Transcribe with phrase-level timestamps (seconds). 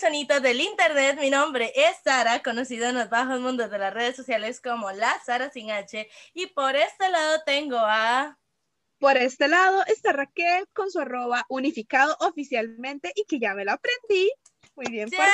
[0.00, 4.14] Personitas del internet, mi nombre es Sara, conocida en los bajos mundos de las redes
[4.14, 8.38] sociales como la Sara sin H y por este lado tengo a...
[9.00, 13.72] Por este lado está Raquel con su arroba unificado oficialmente y que ya me lo
[13.72, 14.30] aprendí.
[14.76, 15.26] Muy bien por mí.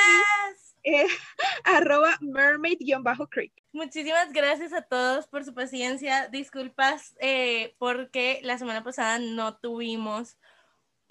[0.83, 1.05] Eh,
[1.63, 3.53] arroba mermaid-creek.
[3.71, 10.37] Muchísimas gracias a todos por su paciencia, disculpas eh, porque la semana pasada no tuvimos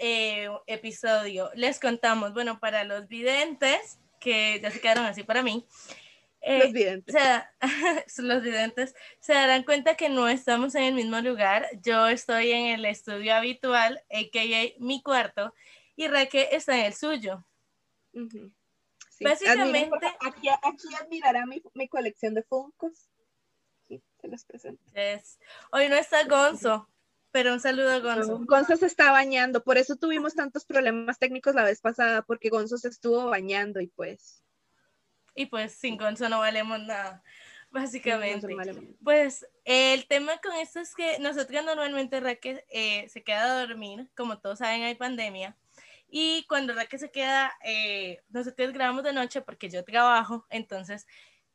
[0.06, 1.50] eh, episodio.
[1.54, 5.66] Les contamos, bueno, para los videntes, que ya se quedaron así para mí.
[6.42, 7.14] eh, Los videntes.
[7.14, 7.50] O sea,
[8.18, 11.66] los videntes se darán cuenta que no estamos en el mismo lugar.
[11.82, 14.74] Yo estoy en el estudio habitual, a.k.a.
[14.78, 15.54] mi cuarto,
[15.96, 17.44] y Raque está en el suyo.
[18.12, 18.52] Ujú.
[19.10, 19.24] Sí.
[19.24, 23.08] Básicamente- Admiren, aquí, aquí admirará mi, mi colección de Funkos.
[23.88, 24.82] Sí, se los presento.
[24.92, 25.38] Es-
[25.72, 26.88] Hoy no está Gonzo,
[27.34, 28.38] pero un saludo a Gonzo.
[28.44, 32.78] Gonzo se está bañando, por eso tuvimos tantos problemas técnicos la vez pasada, porque Gonzo
[32.78, 34.44] se estuvo bañando y pues.
[35.34, 37.24] Y pues sin Gonzo no valemos nada,
[37.72, 38.46] básicamente.
[38.46, 43.66] No Pues el tema con esto es que nosotros normalmente Raque eh, se queda a
[43.66, 45.56] dormir, como todos saben hay pandemia,
[46.08, 51.04] y cuando Raque se queda, eh, nosotros grabamos de noche porque yo trabajo, entonces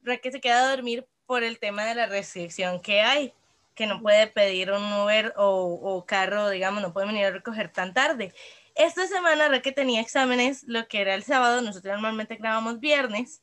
[0.02, 3.34] Raque se queda a dormir por el tema de la restricción que hay,
[3.80, 7.72] que no puede pedir un Uber o, o carro, digamos, no puede venir a recoger
[7.72, 8.34] tan tarde.
[8.76, 13.42] Esta semana Raque tenía exámenes, lo que era el sábado, nosotros normalmente grabamos viernes,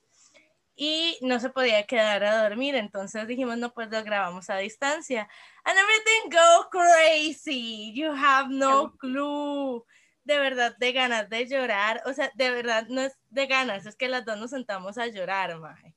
[0.77, 5.27] y no se podía quedar a dormir, entonces dijimos, no, pues lo grabamos a distancia.
[5.65, 9.87] And everything go crazy, you have no clue.
[10.25, 13.97] De verdad, de ganas de llorar, o sea, de verdad no es de ganas, es
[13.97, 15.96] que las dos nos sentamos a llorar, maje.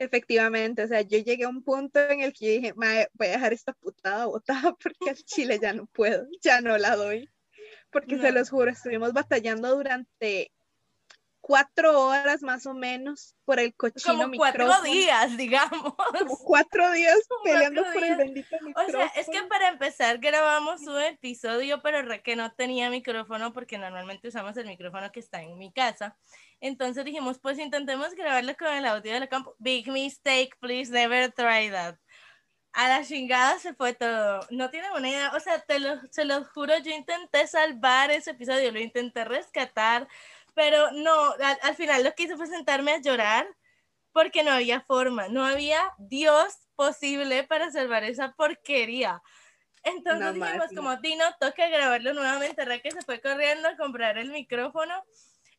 [0.00, 3.28] Efectivamente, o sea, yo llegué a un punto en el que yo dije, "Mae, voy
[3.28, 7.28] a dejar esta putada botada porque al chile ya no puedo, ya no la doy.
[7.92, 8.38] Porque se No.
[8.38, 10.52] los juro, estuvimos batallando durante
[11.42, 14.92] cuatro horas más o menos por el cochino Como cuatro micrófono.
[14.92, 15.94] días, digamos.
[16.18, 18.18] Como cuatro días peleando cuatro por el días.
[18.18, 18.98] bendito O micrófono.
[18.98, 24.28] sea, es que para empezar grabamos un episodio, pero que no tenía micrófono porque normalmente
[24.28, 26.16] usamos el micrófono que está en mi casa.
[26.60, 29.54] Entonces dijimos, pues intentemos grabarlo con el audio de la campo.
[29.58, 31.96] Big mistake, please never try that.
[32.72, 34.40] A la chingada se fue todo.
[34.50, 35.32] No tienen una idea.
[35.34, 40.06] O sea, te lo, se los juro, yo intenté salvar ese episodio, lo intenté rescatar,
[40.54, 43.48] pero no, al, al final lo que hice fue sentarme a llorar
[44.12, 49.22] porque no había forma, no había Dios posible para salvar esa porquería.
[49.82, 50.76] Entonces No, dijimos madre.
[50.76, 54.94] como, Dino, toca grabarlo nuevamente, Raque se fue corriendo a comprar el micrófono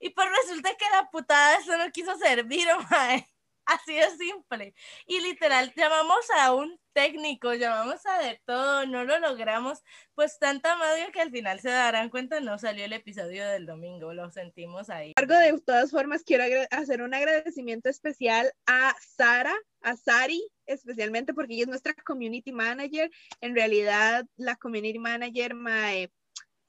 [0.01, 3.27] y pues resulta que la putada eso no quiso servir, mae.
[3.65, 4.73] Así de simple.
[5.05, 9.83] Y literal, llamamos a un técnico, llamamos a de todo, no lo logramos.
[10.15, 14.13] Pues tanta madre que al final se darán cuenta, no salió el episodio del domingo,
[14.13, 15.13] lo sentimos ahí.
[15.15, 21.63] de todas formas, quiero hacer un agradecimiento especial a Sara, a Sari, especialmente porque ella
[21.63, 23.09] es nuestra community manager.
[23.41, 26.11] En realidad, la community manager mae,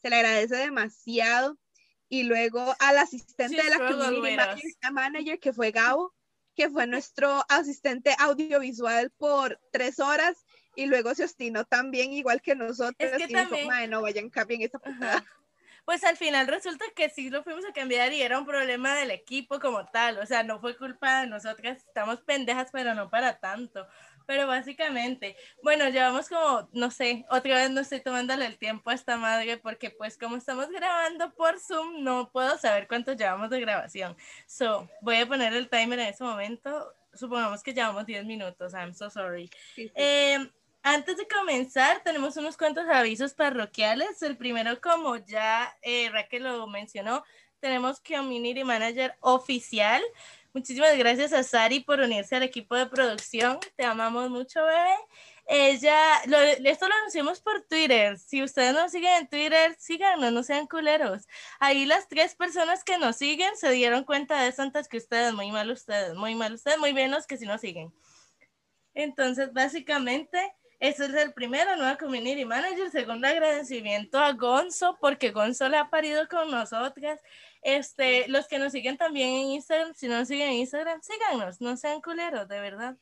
[0.02, 1.58] se le agradece demasiado.
[2.12, 6.14] Y luego al asistente de la community manager, que fue Gabo,
[6.54, 10.44] que fue nuestro asistente audiovisual por tres horas.
[10.76, 12.94] Y luego se obstinó también, igual que nosotros.
[12.98, 15.14] Es que y dijo, también- "Mae, no vayan, cambien esa putada.
[15.16, 15.24] Ajá.
[15.86, 19.10] Pues al final resulta que sí lo fuimos a cambiar y era un problema del
[19.10, 23.38] equipo como tal, o sea, no fue culpa de nosotras, estamos pendejas, pero no para
[23.40, 23.86] tanto.
[24.26, 28.94] Pero básicamente, bueno, llevamos como, no sé, otra vez no estoy tomándole el tiempo a
[28.94, 33.60] esta madre porque pues como estamos grabando por Zoom, no puedo saber cuánto llevamos de
[33.60, 34.16] grabación.
[34.46, 36.94] So, voy a poner el timer en ese momento.
[37.14, 39.50] Supongamos que llevamos 10 minutos, I'm so sorry.
[39.74, 39.92] Sí, sí.
[39.94, 40.50] Eh,
[40.84, 44.20] antes de comenzar, tenemos unos cuantos avisos parroquiales.
[44.22, 47.22] El primero, como ya eh, Raquel lo mencionó,
[47.60, 50.02] tenemos Community Manager oficial.
[50.54, 53.58] Muchísimas gracias a Sari por unirse al equipo de producción.
[53.74, 54.94] Te amamos mucho, bebé.
[55.46, 55.96] Ella,
[56.26, 58.18] lo- esto lo anunciamos por Twitter.
[58.18, 61.26] Si ustedes nos siguen en Twitter, síganos, no sean culeros.
[61.58, 65.32] Ahí las tres personas que nos siguen se dieron cuenta de eso antes que ustedes.
[65.32, 67.92] Muy mal ustedes, muy mal ustedes, muy bien los que sí nos siguen.
[68.94, 70.38] Entonces, básicamente,
[70.80, 72.90] Ese es el primero, nueva community manager.
[72.90, 77.20] Segundo, agradecimiento a Gonzo, porque Gonzo le ha parido con nosotras.
[77.62, 81.60] Este, los que nos siguen también en Instagram, si no nos siguen en Instagram, síganos,
[81.60, 82.96] no sean culeros, de verdad.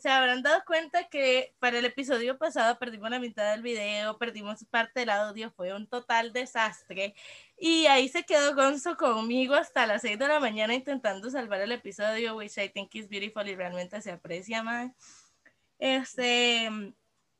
[0.00, 4.64] se habrán dado cuenta que para el episodio pasado perdimos la mitad del video, perdimos
[4.70, 7.14] parte del audio, fue un total desastre.
[7.58, 11.72] Y ahí se quedó Gonzo conmigo hasta las 6 de la mañana intentando salvar el
[11.72, 14.92] episodio, which I think is beautiful y realmente se aprecia más.
[15.78, 16.70] Este,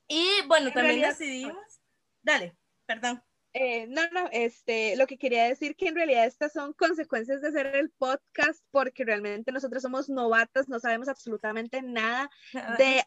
[0.09, 1.81] y bueno, también decidimos.
[2.23, 2.55] Dale,
[2.87, 3.23] perdón.
[3.55, 7.49] Eh, no, no, este, lo que quería decir que en realidad estas son consecuencias de
[7.49, 12.31] hacer el podcast porque realmente nosotros somos novatas, no sabemos absolutamente nada
[12.77, 13.03] de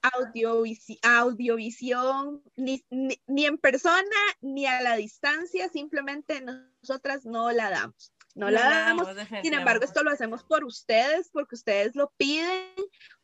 [1.03, 4.03] audiovisión, ni, ni, en persona
[4.41, 8.11] ni a la distancia, simplemente nosotras no la damos.
[8.33, 9.07] No, la damos.
[9.43, 12.73] Sin embargo, esto lo hacemos por ustedes, porque ustedes lo piden,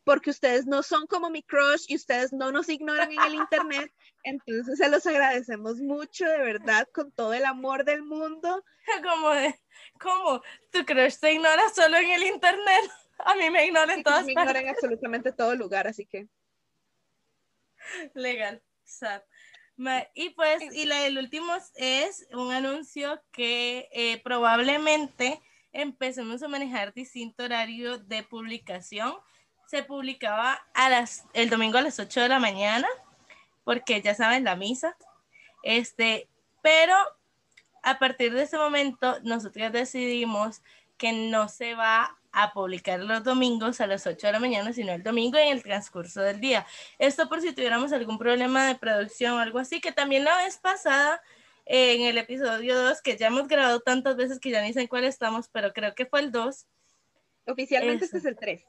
[0.07, 3.91] porque ustedes no son como mi crush y ustedes no nos ignoran en el internet.
[4.23, 8.63] Entonces se los agradecemos mucho, de verdad, con todo el amor del mundo.
[9.03, 9.59] Como de,
[9.99, 10.41] ¿cómo?
[10.71, 12.89] ¿Tu crush te ignora solo en el internet?
[13.19, 16.29] A mí me ignoran en todas Me ignoran en absolutamente todo lugar, así que.
[18.13, 19.23] Legal, sad.
[20.15, 25.41] Y pues, y la, el último es un anuncio que eh, probablemente
[25.73, 29.13] empecemos a manejar distinto horario de publicación
[29.67, 32.87] se publicaba a las, el domingo a las 8 de la mañana,
[33.63, 34.97] porque ya saben, la misa.
[35.61, 36.29] Este,
[36.61, 36.95] pero
[37.83, 40.61] a partir de ese momento, nosotros decidimos
[40.97, 44.93] que no se va a publicar los domingos a las 8 de la mañana, sino
[44.93, 46.65] el domingo en el transcurso del día.
[46.97, 50.57] Esto por si tuviéramos algún problema de producción o algo así, que también la vez
[50.57, 51.21] pasada,
[51.65, 54.87] en el episodio 2, que ya hemos grabado tantas veces que ya ni sé en
[54.87, 56.65] cuál estamos, pero creo que fue el 2.
[57.47, 58.65] Oficialmente este es el 3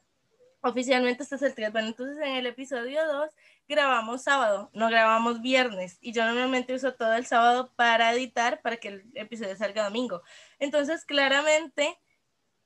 [0.69, 1.73] oficialmente este es el 3.
[1.73, 3.31] Bueno, entonces en el episodio 2
[3.69, 5.99] grabamos sábado, no grabamos viernes.
[6.01, 10.23] Y yo normalmente uso todo el sábado para editar para que el episodio salga domingo.
[10.59, 11.99] Entonces, claramente,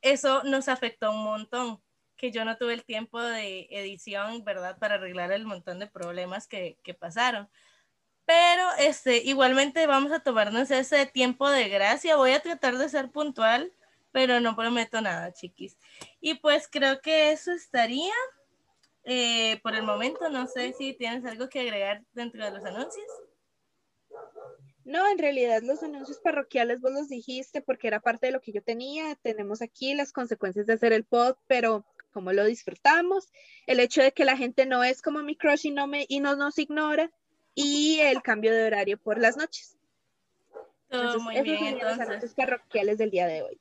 [0.02, 1.82] eso nos afectó un montón.
[2.16, 4.78] Que yo no tuve el tiempo de edición, ¿verdad?
[4.78, 7.48] Para arreglar el montón de problemas que, que pasaron.
[8.24, 12.16] Pero este, igualmente vamos a tomarnos ese tiempo de gracia.
[12.16, 13.72] Voy a tratar de ser puntual
[14.12, 15.76] pero no prometo nada, chiquis.
[16.20, 18.12] Y pues creo que eso estaría
[19.04, 20.28] eh, por el momento.
[20.28, 23.06] No sé si tienes algo que agregar dentro de los anuncios.
[24.84, 28.52] No, en realidad los anuncios parroquiales vos los dijiste porque era parte de lo que
[28.52, 29.14] yo tenía.
[29.16, 33.30] Tenemos aquí las consecuencias de hacer el pod, pero como lo disfrutamos,
[33.66, 36.20] el hecho de que la gente no es como mi crush y no, me, y
[36.20, 37.10] no nos ignora,
[37.54, 39.78] y el cambio de horario por las noches.
[40.88, 41.98] Todo muy bien, entonces.
[41.98, 43.60] Los anuncios parroquiales del día de hoy.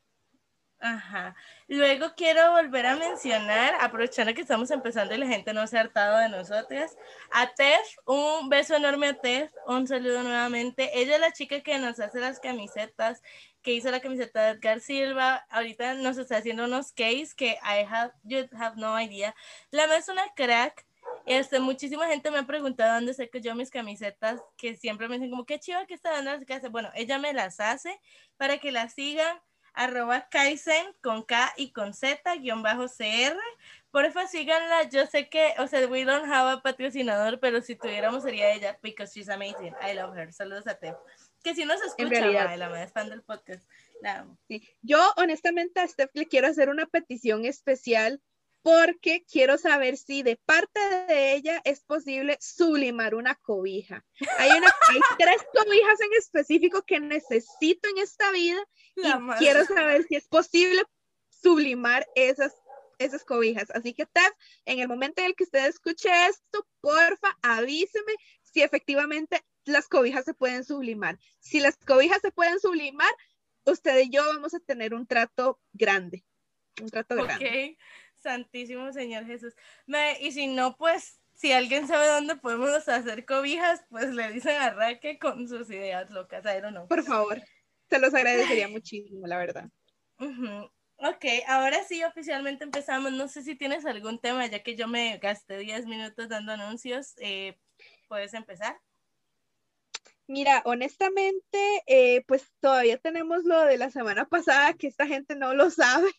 [0.82, 1.36] Ajá.
[1.68, 5.82] Luego quiero volver a mencionar, aprovechando que estamos empezando y la gente no se ha
[5.82, 6.98] hartado de nosotras,
[7.30, 10.90] a Tef, un beso enorme a Tef, un saludo nuevamente.
[11.00, 13.22] Ella es la chica que nos hace las camisetas,
[13.62, 17.86] que hizo la camiseta de Edgar Silva, ahorita nos está haciendo unos case que I
[17.88, 19.36] have, you have no idea.
[19.70, 20.86] La más una crack.
[21.28, 25.30] Este, muchísima gente me ha preguntado dónde saco yo mis camisetas, que siempre me dicen
[25.30, 26.72] como, qué chiva que está dando las casas.
[26.72, 28.00] Bueno, ella me las hace
[28.38, 29.40] para que las sigan
[29.74, 33.38] arroba Kaizen con K y con Z, guion bajo CR.
[33.92, 34.90] Porfa, síganla.
[34.90, 38.80] Yo sé que, o sea, we don't have a patrocinador, pero si tuviéramos sería ella,
[38.82, 39.74] because she's amazing.
[39.82, 40.32] I love her.
[40.32, 40.96] Saludos a Tef.
[41.44, 43.64] Que si nos escucha, la más fan del podcast.
[44.48, 44.68] Sí.
[44.82, 48.22] Yo, honestamente, a Steph le quiero hacer una petición especial
[48.64, 54.06] porque quiero saber si de parte de ella es posible sublimar una cobija.
[54.38, 58.64] Hay, una, hay tres cobijas en específico que necesito en esta vida
[58.96, 60.84] y quiero saber si es posible
[61.30, 62.54] sublimar esas,
[63.00, 63.72] esas cobijas.
[63.72, 64.32] Así que, Tef,
[64.66, 70.26] en el momento en el que usted escuche esto, porfa, avíseme si efectivamente las cobijas
[70.26, 71.18] se pueden sublimar.
[71.40, 73.12] Si las cobijas se pueden sublimar,
[73.66, 76.24] usted y yo vamos a tener un trato grande.
[76.80, 77.78] Un trato grande.
[78.22, 79.54] Santísimo Señor Jesús.
[80.20, 84.72] y si no, pues, si alguien sabe dónde podemos hacer cobijas, pues le dicen a
[84.72, 86.88] Raque con sus ideas locas, I no.
[86.88, 87.42] Por favor,
[87.90, 89.70] se los agradecería muchísimo, la verdad.
[91.04, 93.12] Ok, ahora sí, oficialmente empezamos.
[93.12, 97.16] No sé si tienes algún tema, ya que yo me gasté 10 minutos dando anuncios.
[97.18, 97.58] Eh,
[98.08, 98.80] ¿Puedes empezar?
[100.28, 105.56] Mira, honestamente, eh, pues todavía tenemos lo de la semana pasada, que esta gente no
[105.56, 106.12] lo sabe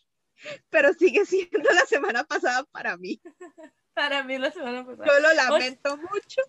[0.69, 3.21] pero sigue siendo la semana pasada para mí.
[3.93, 5.05] Para mí la semana pasada.
[5.05, 6.41] Yo lo lamento mucho.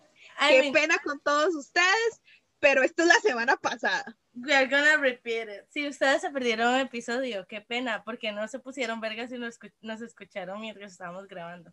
[0.49, 2.21] Qué pena con todos ustedes,
[2.59, 4.17] pero esto es la semana pasada.
[4.33, 5.65] We're gonna repeat it.
[5.69, 9.59] Si ustedes se perdieron un episodio, qué pena, porque no se pusieron vergas y nos,
[9.81, 11.71] nos escucharon mientras estábamos grabando.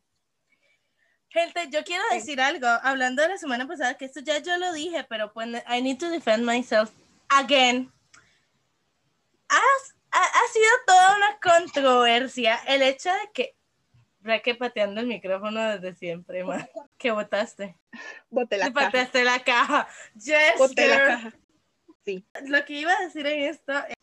[1.31, 4.75] Gente, yo quiero decir algo, hablando de la semana pasada, que esto ya yo lo
[4.75, 6.91] dije, pero pues I need to defend myself
[7.31, 7.91] again.
[9.49, 13.57] Has- ha, ha sido toda una controversia el hecho de que
[14.25, 16.65] Raque pateando el micrófono desde siempre, ma.
[16.97, 17.77] que votaste.
[18.31, 18.87] Bote la Te caja.
[18.87, 19.89] pateaste la caja.
[20.15, 21.33] Yes, Bote la caja.
[22.05, 22.25] Sí.
[22.45, 23.97] Lo que iba a decir en esto es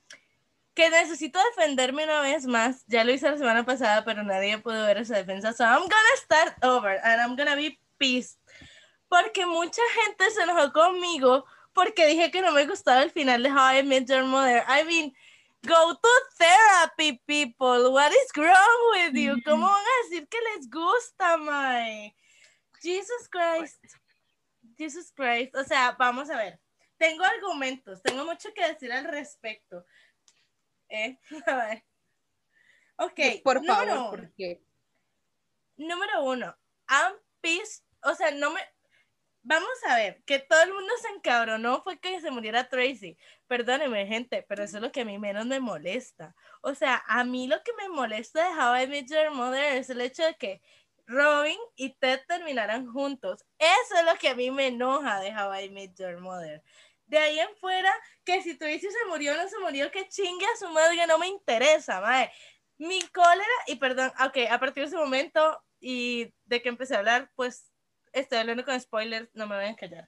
[0.74, 2.84] que necesito defenderme una vez más.
[2.88, 5.54] Ya lo hice la semana pasada, pero nadie pudo ver esa defensa.
[5.54, 8.40] So I'm gonna start over and I'm gonna be pissed.
[9.08, 13.52] Porque mucha gente se enojó conmigo porque dije que no me gustaba el final de
[13.52, 14.64] How I Met Your Mother.
[14.68, 15.14] I mean,
[15.66, 17.92] go to therapy, people.
[17.94, 19.42] What is wrong with you?
[19.46, 22.16] ¿Cómo van a decir que les gusta, Mae?
[22.82, 23.80] Jesus Christ.
[24.78, 25.56] Jesus Christ.
[25.56, 26.60] O sea, vamos a ver.
[26.98, 29.86] Tengo argumentos, tengo mucho que decir al respecto.
[30.90, 31.84] Eh, a ver.
[32.98, 34.10] Ok, Por número favor, uno.
[34.10, 34.62] porque
[35.78, 36.58] Número uno,
[36.90, 38.60] I'm pissed, o sea, no me...
[39.44, 43.18] Vamos a ver, que todo el mundo se encabronó fue que se muriera Tracy.
[43.50, 46.36] Perdónenme, gente, pero eso es lo que a mí menos me molesta.
[46.62, 49.90] O sea, a mí lo que me molesta de How I Met Your Mother es
[49.90, 50.62] el hecho de que
[51.08, 53.44] Robin y Ted terminaran juntos.
[53.58, 56.62] Eso es lo que a mí me enoja de How I Met Your Mother.
[57.08, 57.92] De ahí en fuera,
[58.24, 61.18] que si Tracy se murió o no se murió, que chingue a su madre, no
[61.18, 62.32] me interesa, mae.
[62.78, 67.00] Mi cólera, y perdón, ok, a partir de ese momento y de que empecé a
[67.00, 67.72] hablar, pues
[68.14, 70.08] estoy hablando con spoilers, no me voy a callar.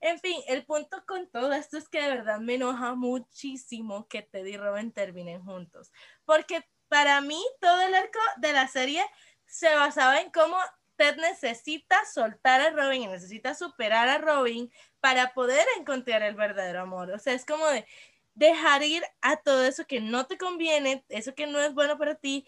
[0.00, 4.22] En fin, el punto con todo esto es que de verdad me enoja muchísimo que
[4.22, 5.90] Ted y Robin terminen juntos.
[6.24, 9.04] Porque para mí todo el arco de la serie
[9.46, 10.56] se basaba en cómo
[10.96, 16.82] Ted necesita soltar a Robin y necesita superar a Robin para poder encontrar el verdadero
[16.82, 17.10] amor.
[17.10, 17.86] O sea, es como de
[18.34, 22.14] dejar ir a todo eso que no te conviene, eso que no es bueno para
[22.14, 22.46] ti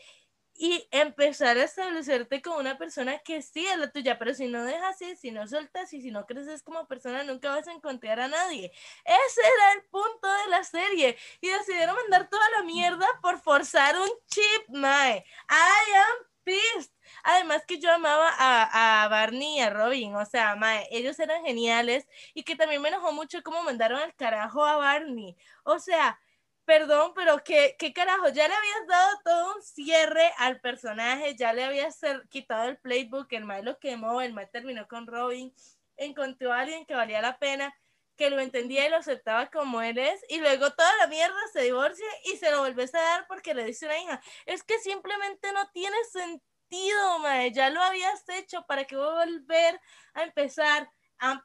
[0.62, 4.62] y empezar a establecerte como una persona que sí es la tuya, pero si no
[4.62, 8.20] dejas ir, si no sueltas y si no creces como persona, nunca vas a encontrar
[8.20, 8.70] a nadie.
[9.06, 13.98] Ese era el punto de la serie y decidieron mandar toda la mierda por forzar
[13.98, 15.24] un chip, mae.
[15.48, 16.92] I am pissed.
[17.24, 21.42] Además que yo amaba a, a Barney y a Robin, o sea, mae, ellos eran
[21.42, 25.38] geniales y que también me enojó mucho cómo mandaron al carajo a Barney.
[25.64, 26.20] O sea,
[26.64, 28.28] perdón, pero ¿qué, qué carajo?
[28.28, 33.32] Ya le habías dado todo un cierre al personaje, ya le habías quitado el playbook,
[33.32, 35.52] el mal lo quemó, el mal terminó con Robin,
[35.96, 37.74] encontró a alguien que valía la pena,
[38.16, 41.62] que lo entendía y lo aceptaba como él es, y luego toda la mierda se
[41.62, 44.20] divorcia y se lo volvés a dar porque le dice una hija.
[44.46, 49.24] Es que simplemente no tiene sentido, mae, ya lo habías hecho, ¿para que voy a
[49.24, 49.80] volver
[50.14, 50.90] a empezar?
[51.20, 51.40] I'm.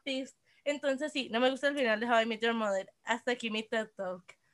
[0.63, 2.91] Entonces sí, no me gusta el final de How I Met Your Mother.
[3.03, 4.44] Hasta aquí mi TED Talk.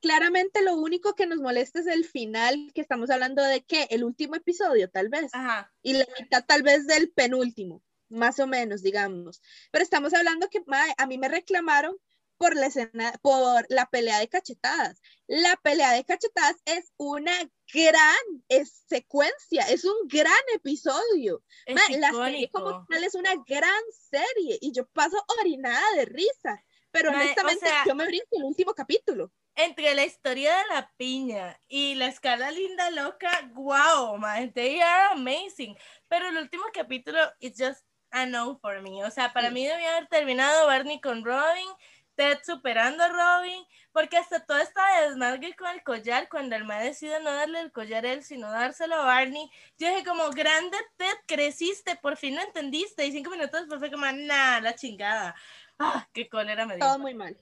[0.00, 4.04] Claramente lo único que nos molesta es el final, que estamos hablando de que el
[4.04, 5.72] último episodio, tal vez, Ajá.
[5.82, 9.42] y la mitad tal vez del penúltimo, más o menos, digamos.
[9.70, 10.62] Pero estamos hablando que
[10.96, 11.96] a mí me reclamaron
[12.38, 15.02] por la escena, por la pelea de cachetadas.
[15.26, 17.36] La pelea de cachetadas es una
[17.74, 18.16] gran
[18.48, 21.42] es- secuencia, es un gran episodio.
[21.68, 26.64] Mae, la serie como tal es una gran serie y yo paso orinada de risa.
[26.90, 29.30] Pero o honestamente sea- yo me brinco el último capítulo.
[29.56, 35.12] Entre la historia de la piña y la escala linda loca, wow, man, they are
[35.12, 35.76] amazing.
[36.08, 39.04] Pero el último capítulo, it's just a no for me.
[39.04, 39.54] O sea, para Sí.
[39.54, 41.68] mí debía haber terminado Barney con Robin,
[42.16, 46.82] Ted superando a Robin, porque hasta todo esta desmadre con el collar, cuando el man
[46.82, 50.76] decide no darle el collar a él, sino dárselo a Barney, yo dije como, grande
[50.96, 55.34] Ted, creciste, por fin lo entendiste, y cinco minutos después fue como, nah, la chingada.
[55.78, 56.84] Ah, qué cólera me dio.
[56.86, 57.36] Todo muy mal.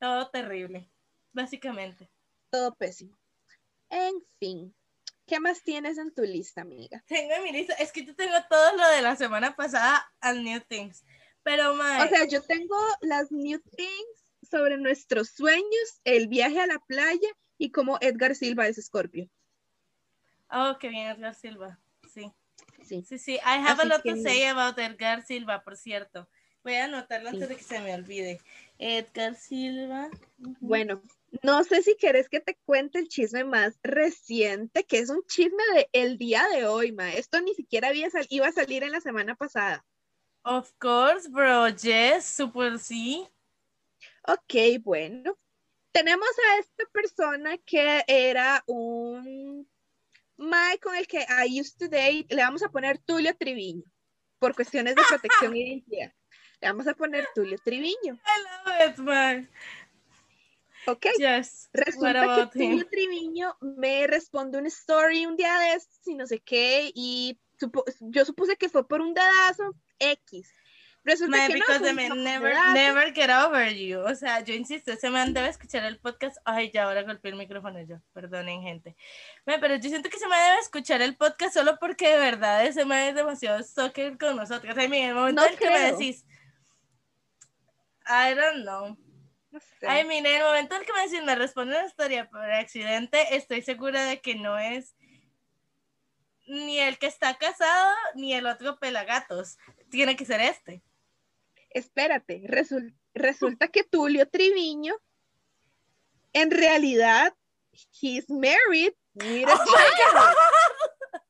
[0.00, 0.90] Todo terrible,
[1.32, 2.08] básicamente.
[2.50, 3.16] todo pésimo.
[3.90, 4.74] En fin,
[5.26, 7.02] ¿qué más tienes en tu lista, amiga?
[7.06, 10.42] Tengo en mi lista, es que yo tengo todo lo de la semana pasada and
[10.42, 11.04] new things.
[11.42, 16.66] Pero, mae, O sea, yo tengo las new things sobre nuestros sueños, el viaje a
[16.66, 19.28] la playa y cómo Edgar Silva es Scorpio.
[20.50, 21.78] oh, qué bien, Edgar Silva.
[22.12, 22.32] Sí,
[22.84, 23.02] Sí.
[23.06, 23.34] sí, sí.
[23.36, 26.28] I have a Así lot que- to say about Edgar Silva, por cierto.
[26.64, 28.40] Voy a anotarlo antes de que se me olvide.
[28.78, 30.10] Edgar Silva.
[30.60, 31.02] Bueno,
[31.42, 35.62] no sé si querés que te cuente el chisme más reciente, que es un chisme
[35.74, 37.12] de el día de hoy, ma.
[37.12, 39.84] Esto ni siquiera había sal- iba a salir en la semana pasada.
[40.44, 41.68] Of course, bro.
[41.68, 43.28] Yes, super sí.
[44.26, 45.36] Ok, bueno.
[45.92, 49.68] Tenemos a esta persona que era un
[50.36, 53.82] Mae con el que I used to date, le vamos a poner Tulio Triviño,
[54.38, 56.12] por cuestiones de protección e identidad.
[56.60, 59.50] Le vamos a poner Tulio Triviño, I love it, man.
[60.92, 61.06] ¿Ok?
[61.18, 61.68] Yes.
[61.72, 62.58] Resulta que?
[62.58, 67.38] Tulio Triviño me responde una story un día de estos y no sé qué, y
[67.60, 70.52] supo- yo supuse que fue por un dedazo X.
[71.04, 74.00] Resulta que no, because fue the un man never, never get over you.
[74.00, 76.36] O sea, yo insisto, ese man debe escuchar el podcast.
[76.44, 77.96] Ay, ya ahora golpeé el micrófono yo.
[78.12, 78.94] Perdonen, gente.
[79.46, 82.66] Mae, pero yo siento que se me debe escuchar el podcast solo porque de verdad
[82.66, 84.76] ese man es demasiado stalker con nosotros.
[84.76, 85.92] Ay, mira, el momento No en el que me creo.
[85.96, 86.26] decís,
[88.06, 88.98] I don't know.
[89.50, 89.86] No sé.
[89.86, 93.62] Ay, mire, en el momento en que me me responde una historia por accidente, estoy
[93.62, 94.94] segura de que no es
[96.46, 99.56] ni el que está casado ni el otro pelagatos.
[99.90, 100.82] Tiene que ser este.
[101.70, 104.94] Espérate, resul- resulta que Tulio Triviño,
[106.32, 107.34] en realidad,
[108.00, 110.36] he's married with a Oh my child.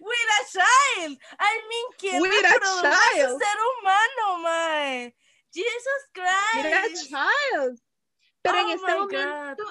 [0.00, 1.18] With a child.
[1.38, 3.38] I mean, ¿quién With a a child.
[3.38, 5.14] ser humano, mae?
[5.52, 7.08] Jesus Christ.
[7.08, 7.80] child.
[8.42, 9.64] Pero en Oh este my momento,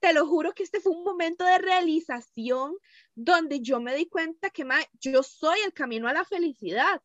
[0.00, 2.76] te lo juro que este fue un momento de realización
[3.14, 7.02] donde yo me di cuenta que mae, yo soy el camino a la felicidad.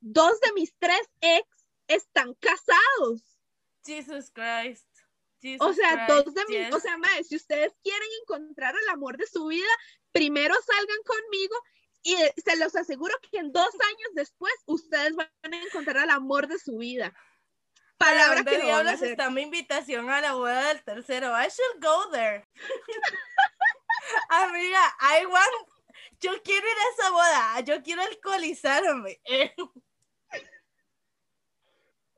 [0.00, 1.46] Dos de mis tres ex
[1.88, 3.22] están casados.
[3.84, 4.86] Jesus Christ.
[5.40, 6.74] Jesus O sea, Christ, dos de mis, yes.
[6.74, 9.68] o sea, mae, si ustedes quieren encontrar el amor de su vida,
[10.12, 11.56] primero salgan conmigo
[12.02, 16.10] y eh, se los aseguro que en dos años después ustedes van a encontrar el
[16.10, 17.12] amor de su vida.
[17.98, 19.10] ¿Para Palabra dónde que no van a diablos hacer.
[19.10, 21.32] está mi invitación a la boda del tercero?
[21.32, 22.46] I should go there.
[24.28, 25.68] Amiga, I want...
[26.20, 27.60] Yo quiero ir a esa boda.
[27.60, 29.20] Yo quiero alcoholizarme.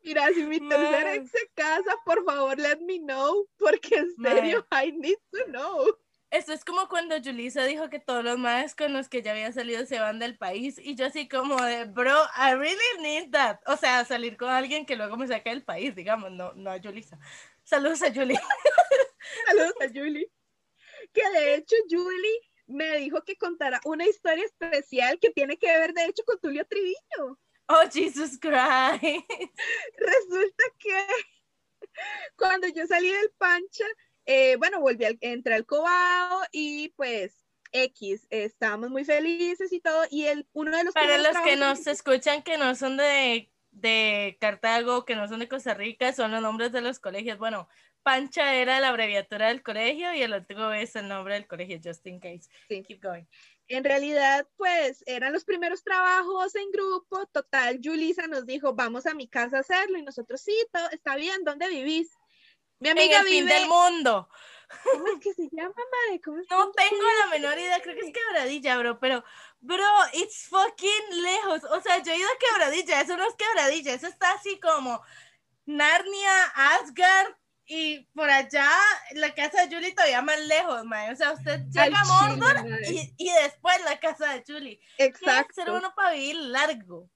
[0.03, 4.67] Mira, si mi tercer ex se casa, por favor, let me know, porque en serio,
[4.73, 5.99] I need to know.
[6.31, 9.51] Esto es como cuando Julissa dijo que todos los más con los que ya había
[9.51, 13.61] salido se van del país y yo así como de, bro, I really need that.
[13.67, 16.81] O sea, salir con alguien que luego me saque del país, digamos, no, no a
[16.81, 17.19] Julissa.
[17.65, 18.39] Saludos a Julie.
[19.47, 20.31] Saludos a Julie.
[21.13, 25.95] Que de hecho, Julie me dijo que contara una historia especial que tiene que ver,
[25.95, 27.39] de hecho, con Tulio Triviño.
[27.69, 29.03] Oh, Jesus Christ.
[29.97, 31.07] Resulta que
[32.37, 33.85] cuando yo salí del Pancha,
[34.29, 40.05] eh, bueno, volví al, entré al Cobao y pues X, estábamos muy felices y todo,
[40.11, 44.37] y el, uno de los Para los que nos escuchan que no son de, de
[44.38, 47.38] Cartago, que no son de Costa Rica, son los nombres de los colegios.
[47.38, 47.71] Bueno,
[48.03, 52.07] Pancha era la abreviatura del colegio y el otro es el nombre del colegio, just
[52.07, 52.51] in case.
[52.69, 52.83] Sí.
[52.83, 53.25] Keep going.
[53.67, 57.25] En realidad, pues eran los primeros trabajos en grupo.
[57.33, 59.99] Total, Julisa nos dijo, vamos a mi casa a hacerlo.
[59.99, 62.11] Y nosotros, sí, todo está bien, ¿dónde vivís?
[62.81, 64.29] Mi En amiga el fin del mundo.
[64.85, 66.21] ¿Cómo es que se llama, madre?
[66.23, 69.25] ¿Cómo es No tengo la menor idea, creo que es quebradilla, bro, pero,
[69.61, 71.64] bro, it's fucking lejos.
[71.64, 75.03] O sea, yo he ido a quebradilla, eso no es quebradilla, eso está así como
[75.64, 77.35] Narnia, Asgard
[77.67, 78.71] y por allá
[79.12, 81.12] la casa de Julie todavía más lejos, mae.
[81.12, 82.57] O sea, usted llega a Mordor
[82.88, 84.81] y, y después la casa de Julie.
[84.97, 85.75] Tiene que ser Exacto.
[85.75, 87.11] uno para vivir largo.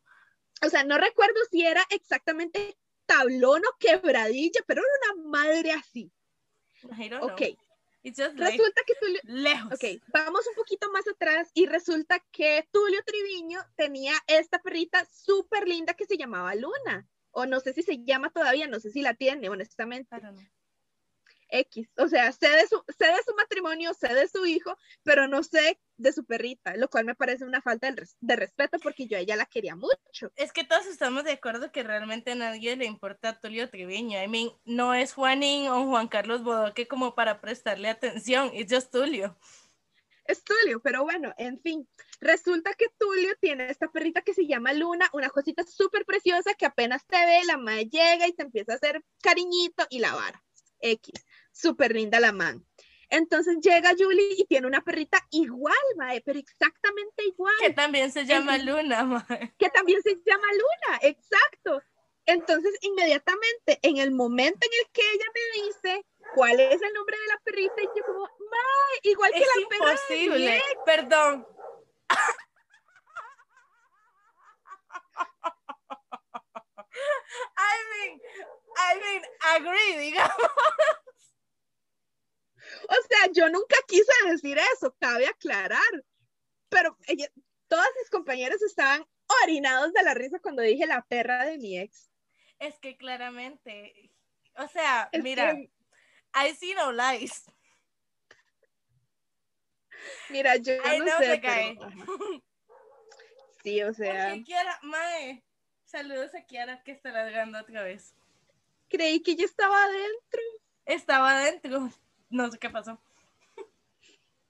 [0.64, 6.12] O sea, no recuerdo si era exactamente tablón o quebradilla, pero era una madre así.
[7.20, 7.42] Ok,
[8.04, 9.72] It's just like resulta que Tulio, lejos.
[9.74, 15.68] ok, vamos un poquito más atrás y resulta que Tulio Triviño tenía esta perrita súper
[15.68, 17.08] linda que se llamaba Luna.
[17.30, 20.16] O no sé si se llama todavía, no sé si la tiene, honestamente.
[21.52, 21.88] X.
[21.98, 25.42] O sea, sé de, su, sé de su matrimonio, sé de su hijo, pero no
[25.42, 29.06] sé de su perrita, lo cual me parece una falta de, res- de respeto porque
[29.06, 30.32] yo a ella la quería mucho.
[30.36, 34.20] Es que todos estamos de acuerdo que realmente a nadie le importa a Tulio Triviño.
[34.22, 38.50] I mean, no es Juanín o Juan Carlos Bodoque como para prestarle atención.
[38.54, 39.38] It's just Tulio.
[40.24, 41.88] Es Tulio, pero bueno, en fin.
[42.20, 46.64] Resulta que Tulio tiene esta perrita que se llama Luna, una cosita súper preciosa que
[46.66, 50.42] apenas te ve, la madre llega y te empieza a hacer cariñito y la vara.
[50.84, 51.12] X.
[51.52, 52.66] Súper linda la man.
[53.08, 57.54] Entonces llega Julie y tiene una perrita igual, mae, pero exactamente igual.
[57.60, 59.54] Que también se llama Luna, mae.
[59.58, 61.82] que también se llama Luna, exacto.
[62.24, 67.16] Entonces, inmediatamente, en el momento en el que ella me dice cuál es el nombre
[67.18, 70.52] de la perrita, y yo como, mae, igual que Es la perra de imposible.
[70.52, 70.84] Diego".
[70.86, 71.46] Perdón.
[77.58, 78.20] I mean,
[78.76, 79.22] I mean,
[79.54, 80.50] agree, digamos.
[82.88, 86.04] O sea, yo nunca quise decir eso, cabe aclarar.
[86.68, 87.26] Pero ella,
[87.68, 89.06] todas mis compañeras estaban
[89.44, 92.10] orinados de la risa cuando dije la perra de mi ex.
[92.58, 94.10] Es que claramente,
[94.56, 95.70] o sea, Es mira, que,
[96.34, 97.44] I see no lies.
[100.30, 101.90] mira, yo I no sé, pero,
[103.62, 105.44] sí, o sea, Porque Kiara, mae,
[105.84, 108.14] saludos a Kiara que está ladrando otra vez.
[108.88, 110.40] creí que ella estaba adentro.
[110.84, 111.90] Estaba adentro,
[112.32, 113.00] no sé qué pasó.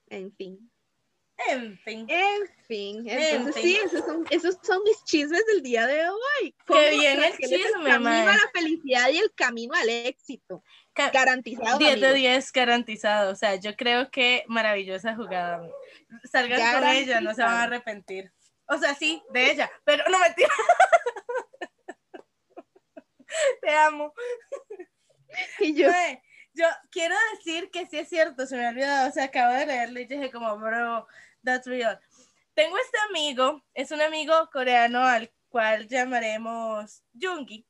[0.09, 0.71] En fin.
[1.49, 2.07] En fin.
[2.09, 3.62] En fin, entonces fin.
[3.64, 6.55] sí, esos son, esos son mis chismes del día de hoy.
[6.66, 8.23] Qué bien el chisme, camino mae.
[8.29, 10.62] a la felicidad y el camino al éxito.
[10.92, 11.79] Ca- Garantizado.
[11.79, 12.14] 10 de amigos.
[12.21, 13.33] 10 garantizado.
[13.33, 15.66] O sea, yo creo que maravillosa jugada.
[16.31, 18.31] Salgan con ella, no se van a arrepentir.
[18.68, 20.49] O sea, sí, de ella, pero no mentira.
[23.62, 24.12] Te amo.
[25.61, 25.88] Y yo,
[26.54, 29.08] yo quiero decir que sí es cierto, se me ha olvidado.
[29.08, 31.06] O sea, acabo de leerlo y dije como, bro,
[31.44, 31.98] that's real.
[32.54, 37.66] Tengo este amigo, es un amigo coreano al cual llamaremos Jungi.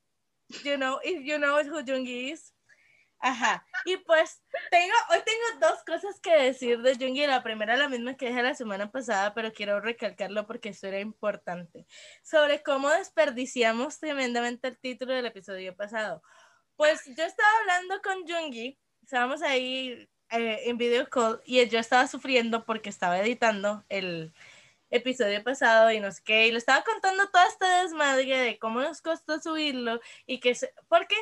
[0.65, 2.53] You know, if you know who Jungi is.
[3.25, 3.65] Ajá.
[3.85, 4.43] Y pues
[4.73, 7.25] tengo, hoy tengo dos cosas que decir de Jungi.
[7.27, 10.99] La primera, la misma que dije la semana pasada, pero quiero recalcarlo porque esto era
[10.99, 11.87] importante.
[12.25, 16.23] Sobre cómo desperdiciamos tremendamente el título del episodio pasado.
[16.83, 22.09] Pues yo estaba hablando con Jungi, estábamos ahí eh, en video call y yo estaba
[22.09, 24.35] sufriendo porque estaba editando el
[24.91, 28.81] episodio pasado y no sé qué, y le estaba contando toda esta desmadre de cómo
[28.81, 31.15] nos costó subirlo y que, porque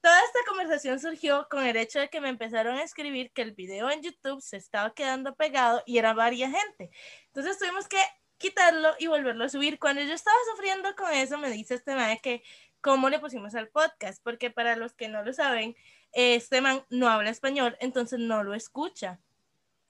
[0.00, 3.54] toda esta conversación surgió con el hecho de que me empezaron a escribir que el
[3.56, 6.92] video en YouTube se estaba quedando pegado y era varias gente.
[7.26, 7.98] Entonces tuvimos que
[8.38, 9.80] quitarlo y volverlo a subir.
[9.80, 12.44] Cuando yo estaba sufriendo con eso, me dice este man que
[12.82, 15.74] cómo le pusimos al podcast, porque para los que no lo saben,
[16.12, 19.18] este man no habla español, entonces no lo escucha.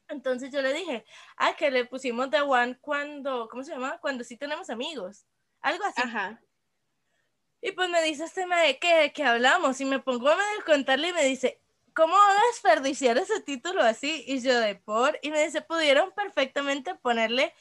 [0.08, 1.04] Entonces yo le dije,
[1.36, 3.98] ah, que le pusimos The One cuando, ¿cómo se llama?
[3.98, 5.26] Cuando sí tenemos amigos,
[5.60, 6.02] algo así.
[6.02, 6.40] ajá.
[7.64, 11.12] Y pues me dice este mae que, que hablamos y me pongo a contarle y
[11.12, 11.60] me dice,
[11.94, 14.24] ¿cómo van a desperdiciar ese título así?
[14.26, 17.54] Y yo de por, y me dice, pudieron perfectamente ponerle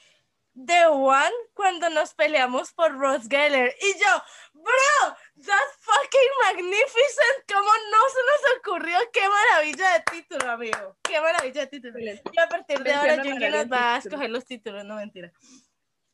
[0.53, 3.73] The One cuando nos peleamos por Ross Geller.
[3.81, 7.45] Y yo, bro, that's fucking magnificent.
[7.47, 8.97] ¿Cómo no se nos ocurrió?
[9.13, 10.97] Qué maravilla de título, amigo.
[11.03, 11.99] Qué maravilla de título.
[11.99, 15.31] Y a partir de ahora honoraria nos va a escoger los títulos, no mentira.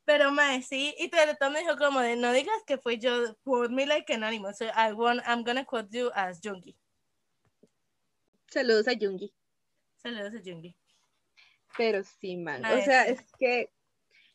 [0.06, 3.74] Pero mae, sí, y Teletón me dijo como de no digas que fue yo, quote
[3.74, 6.78] me like an animal, so I want, I'm gonna quote you as Jungi.
[8.50, 9.34] Saludos a Jungi.
[9.98, 10.74] Saludos a Jungi.
[11.78, 12.64] Pero sí, man.
[12.64, 13.70] A O sea, es que,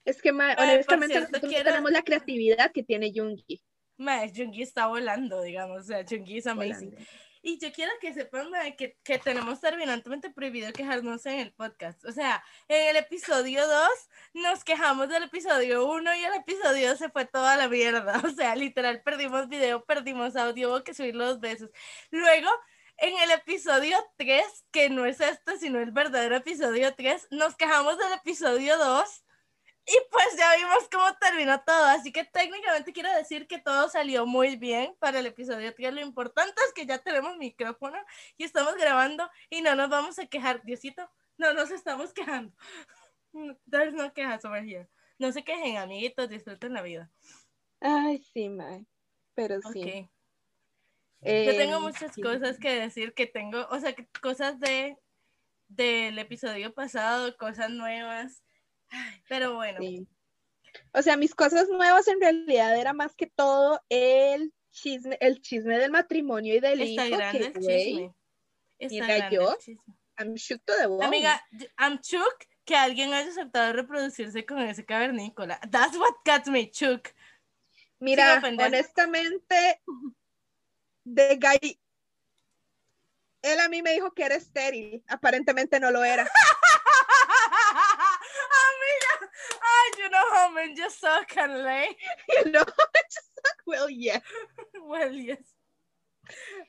[0.05, 3.63] es que, Ay, por honestamente, cierto, nosotros no quiero- tenemos la creatividad que tiene Jungi.
[3.99, 6.91] Mae, Jungi está volando, digamos, o sea, Jungi es amazing.
[6.91, 7.11] Volando.
[7.45, 12.05] Y yo quiero que sepan mae, que, que tenemos terminantemente prohibido quejarnos en el podcast.
[12.05, 13.89] O sea, en el episodio 2
[14.35, 18.13] nos quejamos del episodio 1 y el episodio 2 se fue toda la mierda.
[18.25, 21.69] O sea, literal, perdimos video, perdimos audio, hubo que subirlo dos veces.
[22.13, 22.49] Luego,
[22.99, 27.99] en el episodio 3, que no es este, sino el verdadero episodio 3, nos quejamos
[27.99, 29.22] del episodio 2
[29.87, 34.27] y pues ya vimos cómo terminó todo, así que técnicamente quiero decir que todo salió
[34.27, 35.95] muy bien para el episodio 3.
[35.95, 37.99] Lo importante es que ya tenemos micrófono
[38.37, 40.63] y estamos grabando y no nos vamos a quejar.
[40.63, 42.55] Diosito, no nos estamos quejando.
[43.71, 44.89] There's no quejas over here.
[45.19, 47.11] No se quejen, amiguitos, disfruten la vida.
[47.81, 48.87] Ay, sí, man.
[49.35, 50.09] Pero sí.
[51.21, 52.23] Yo tengo Em, muchas sí.
[52.23, 54.97] cosas que decir, que tengo, o sea, cosas de
[55.69, 58.43] del episodio pasado, cosas nuevas.
[59.29, 60.07] Pero bueno, Sí.
[60.95, 65.77] O sea, mis cosas nuevas en realidad era más que todo el chisme, el chisme
[65.79, 67.17] del matrimonio y del está hijo.
[67.19, 68.15] grande que, el chisme.
[68.79, 69.95] Está mira, grande yo- el chisme.
[70.19, 71.05] I'm shook to the bone.
[71.05, 71.43] Amiga,
[71.79, 75.59] I'm shook que alguien haya aceptado reproducirse con ese cavernícola.
[75.71, 77.09] That's what got me shook.
[77.99, 79.81] Mira, honestamente,
[81.05, 81.81] de guy,
[83.43, 85.03] él a mí me dijo que era estéril.
[85.09, 86.23] Aparentemente no lo era.
[88.53, 91.89] Amiga, ay, you know how men just suck and lay.
[92.29, 92.65] You know?
[92.65, 94.21] Just like, well, yeah.
[94.85, 95.43] Well, yes.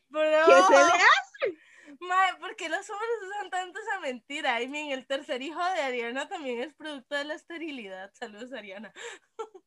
[0.09, 0.45] Bro.
[0.45, 1.57] ¿Qué se le hace?
[1.99, 4.61] Mae, ¿por qué los hombres usan tanto esa mentira?
[4.61, 8.11] I mean, el tercer hijo de Ariana también es producto de la esterilidad.
[8.13, 8.93] Saludos, Ariana.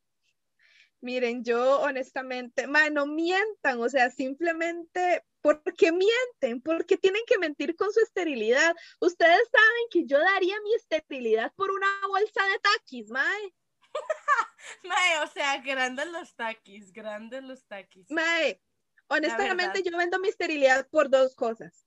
[1.00, 6.60] Miren, yo honestamente, ma, no mientan, o sea, simplemente, ¿por qué mienten?
[6.62, 8.74] ¿Por qué tienen que mentir con su esterilidad?
[9.00, 13.54] Ustedes saben que yo daría mi esterilidad por una bolsa de taquis, mae.
[14.84, 18.10] Mae, o sea, grandes los taquis, grandes los taquis.
[18.10, 18.60] Mae,
[19.08, 21.86] honestamente yo vendo mi esterilidad por dos cosas.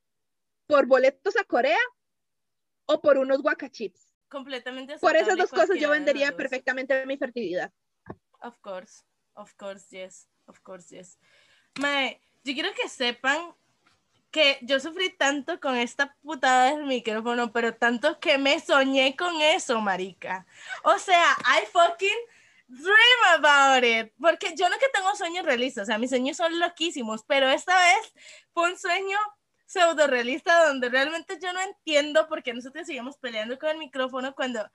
[0.68, 1.80] Por boletos a Corea
[2.86, 4.14] o por unos guacachips.
[4.30, 7.74] Completamente Por esas dos cosas yo vendería perfectamente mi fertilidad.
[8.42, 11.18] Of course, of course, yes, of course, yes.
[11.80, 13.56] Mae, yo quiero que sepan
[14.32, 19.42] que yo sufrí tanto con esta putada del micrófono, pero tanto que me soñé con
[19.42, 20.46] eso, marica.
[20.84, 22.10] O sea, I fucking
[22.68, 24.14] dream about it.
[24.20, 27.78] Porque yo no que tengo sueños realistas, o sea, mis sueños son loquísimos, pero esta
[27.80, 28.14] vez
[28.54, 29.18] fue un sueño
[29.66, 34.34] pseudo realista donde realmente yo no entiendo por qué nosotros seguimos peleando con el micrófono
[34.34, 34.68] cuando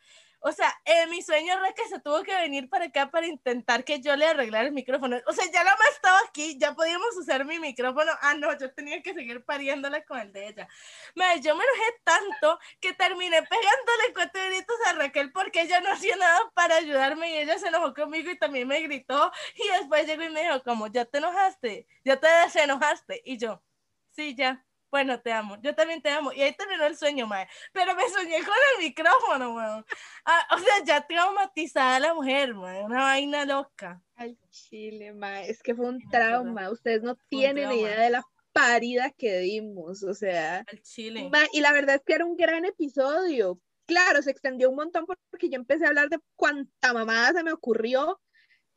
[0.46, 4.02] O sea, en mi sueño que se tuvo que venir para acá para intentar que
[4.02, 5.16] yo le arreglara el micrófono.
[5.26, 8.12] O sea, ya la más estaba aquí, ya podíamos usar mi micrófono.
[8.20, 10.68] Ah, no, yo tenía que seguir pariéndole con el de ella.
[11.14, 15.90] Madre, yo me enojé tanto que terminé pegándole cuatro gritos a Raquel porque ella no
[15.90, 19.32] hacía nada para ayudarme y ella se enojó conmigo y también me gritó.
[19.54, 23.22] Y después llegó y me dijo, como, ya te enojaste, ya te desenojaste.
[23.24, 23.62] Y yo,
[24.10, 24.62] sí, ya
[24.94, 26.32] bueno, te amo, yo también te amo.
[26.32, 27.48] Y ahí terminó el sueño, mae.
[27.72, 29.84] Pero me soñé con el micrófono, weón.
[30.24, 32.84] Ah, o sea, ya traumatizada la mujer, mae.
[32.84, 34.00] Una vaina loca.
[34.14, 35.50] Al chile, mae.
[35.50, 36.70] Es que fue un trauma.
[36.70, 40.58] Ustedes no tienen idea de la parida que dimos, o sea.
[40.58, 41.28] Al chile.
[41.52, 43.60] y la verdad es que era un gran episodio.
[43.86, 47.50] Claro, se extendió un montón porque yo empecé a hablar de cuánta mamada se me
[47.50, 48.20] ocurrió,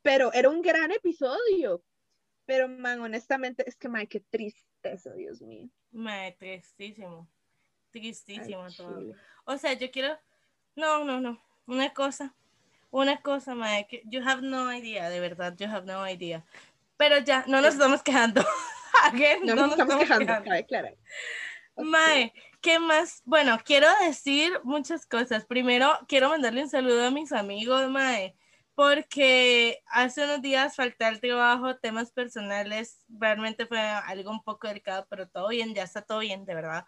[0.02, 1.84] pero era un gran episodio.
[2.48, 5.70] Pero, man, honestamente, es que, man, qué triste eso, Dios mío.
[5.92, 7.28] Me, tristísimo.
[7.92, 9.14] Tristísimo todo.
[9.46, 10.18] O sea, yo quiero.
[10.76, 11.42] No, no, no.
[11.66, 12.34] Una cosa.
[12.92, 13.88] Una cosa, mae.
[13.88, 15.56] Que you have no idea, de verdad.
[15.58, 16.46] You have no idea.
[16.98, 18.42] Pero ya, no nos estamos quejando.
[19.44, 20.34] no, nos, estamos, quejando,
[20.68, 20.90] claro.
[21.78, 23.22] Mae, ¿qué más?
[23.26, 25.46] Bueno, quiero decir muchas cosas.
[25.46, 28.36] Primero, quiero mandarle un saludo a mis amigos, Mae
[28.78, 35.08] porque hace unos días falté al trabajo, temas personales, realmente fue algo un poco delicado,
[35.10, 36.86] pero todo bien, ya está todo bien, de verdad.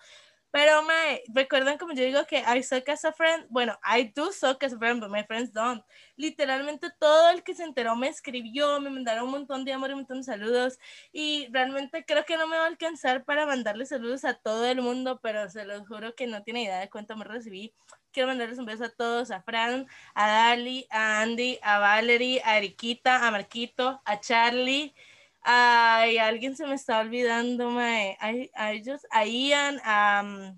[0.52, 3.46] Pero me recuerdan como yo digo que I suck as a friend.
[3.50, 5.84] Bueno, I do suck as a friend, but my friends don't.
[6.16, 9.94] Literalmente todo el que se enteró me escribió, me mandaron un montón de amor y
[9.94, 10.80] un montón de saludos.
[11.12, 14.82] Y realmente creo que no me va a alcanzar para mandarle saludos a todo el
[14.82, 17.74] mundo, pero se los juro que no tiene idea de cuánto me recibí.
[18.12, 19.86] Quiero mandarles un beso a todos, a Fran,
[20.16, 24.96] a Dali, a Andy, a Valerie, a Eriquita, a Marquito, a Charlie.
[25.42, 28.18] Ay, alguien se me está olvidando, mae.
[28.54, 30.54] A, ellos, a Ian, a...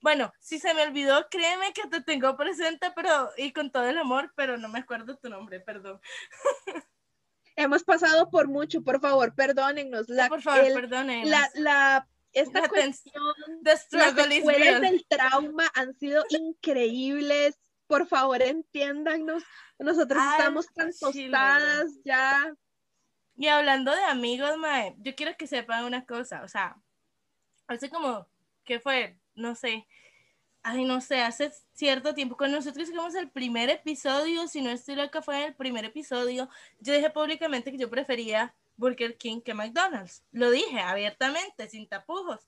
[0.00, 3.98] Bueno, si se me olvidó, créeme que te tengo presente, pero y con todo el
[3.98, 6.00] amor, pero no me acuerdo tu nombre, perdón.
[7.54, 10.08] Hemos pasado por mucho, por favor, perdónennos.
[10.08, 11.28] La, por favor, perdónennos.
[11.28, 13.22] La, la, esta cuestión,
[13.62, 17.58] las secuelas del trauma han sido increíbles.
[17.86, 19.44] Por favor, entiéndanos.
[19.78, 22.54] Nosotros estamos tan tostadas ya.
[23.42, 26.76] Y hablando de amigos, mae, yo quiero que sepan una cosa, o sea,
[27.66, 28.28] hace como,
[28.64, 29.16] ¿qué fue?
[29.34, 29.84] No sé,
[30.62, 34.94] ay, no sé, hace cierto tiempo, cuando nosotros hicimos el primer episodio, si no estoy
[34.94, 40.22] loca, fue el primer episodio, yo dije públicamente que yo prefería Burger King que McDonald's.
[40.30, 42.46] Lo dije abiertamente, sin tapujos.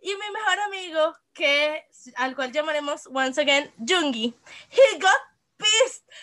[0.00, 1.84] Y mi mejor amigo, que,
[2.16, 4.34] al cual llamaremos once again Jungi,
[4.70, 5.31] he got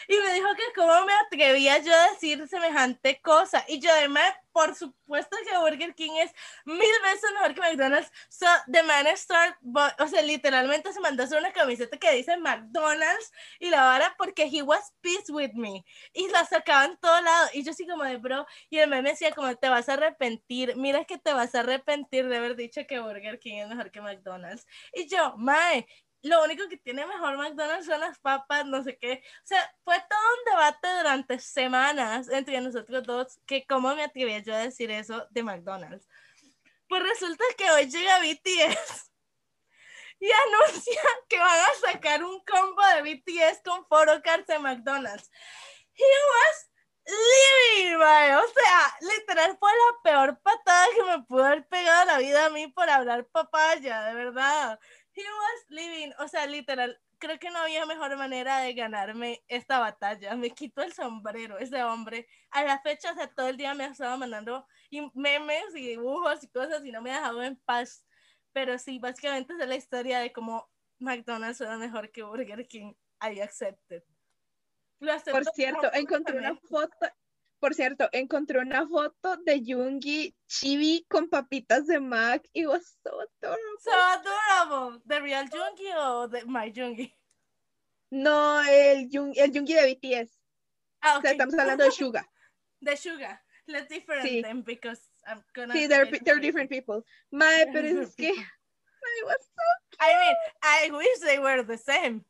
[0.08, 3.64] y me dijo que cómo me atrevía yo a decir semejante cosa.
[3.68, 6.32] Y yo además, por supuesto que Burger King es
[6.66, 8.12] mil veces mejor que McDonald's.
[8.30, 9.58] So, the man start,
[10.00, 14.16] o sea, literalmente se mandó a hacer una camiseta que dice McDonald's y la vara
[14.18, 15.84] porque he was pissed with me.
[16.14, 17.50] Y la sacaba en todo lado.
[17.54, 18.46] Y yo así como de bro.
[18.70, 20.76] Y el me decía como, te vas a arrepentir.
[20.76, 24.02] Mira que te vas a arrepentir de haber dicho que Burger King es mejor que
[24.02, 24.66] McDonald's.
[24.94, 25.88] Y yo, mae,
[26.22, 29.24] lo único que tiene mejor McDonald's son las papas, no sé qué.
[29.44, 34.42] O sea, fue todo un debate durante semanas entre nosotros dos, que cómo me atreví
[34.44, 36.08] yo a decir eso de McDonald's.
[36.88, 39.12] Pues resulta que hoy llega BTS
[40.20, 45.30] y anuncia que van a sacar un combo de BTS con Foro Cards de McDonald's.
[45.94, 46.70] He was
[47.06, 52.46] living, O sea, literal fue la peor patada que me pudo haber pegado la vida
[52.46, 54.80] a mí por hablar papaya, de verdad.
[55.16, 59.80] He was living, o sea, literal, creo que no había mejor manera de ganarme esta
[59.80, 60.36] batalla.
[60.36, 62.28] Me quito el sombrero, ese hombre.
[62.52, 64.66] A la fecha, o sea, todo el día me ha estado mandando
[65.14, 68.06] memes y dibujos y cosas y no me ha dejado en paz.
[68.54, 70.70] Pero sí, básicamente es la historia de cómo
[71.00, 72.94] McDonald's era mejor que Burger King.
[73.22, 74.04] I accepted.
[75.00, 76.96] Por cierto, encontré una foto,
[77.60, 83.12] por cierto, encontré una foto de Jungi Chibi con papitas de Mac y was so
[83.20, 83.64] adorable.
[83.80, 85.02] So adorable.
[85.06, 87.14] ¿The real Jungi o de my Jungi?
[88.12, 90.40] No, el, el Jungi de BTS.
[91.02, 91.32] Ah, okay.
[91.32, 92.28] estamos hablando de Suga.
[92.82, 93.42] De Suga.
[93.68, 94.42] Let's different sí.
[94.42, 95.74] them because I'm gonna.
[95.74, 97.04] Sí, they're, they're different people.
[97.32, 98.32] My, pero es que.
[98.32, 100.00] I was so cute.
[100.00, 102.26] I mean, I wish they were the same.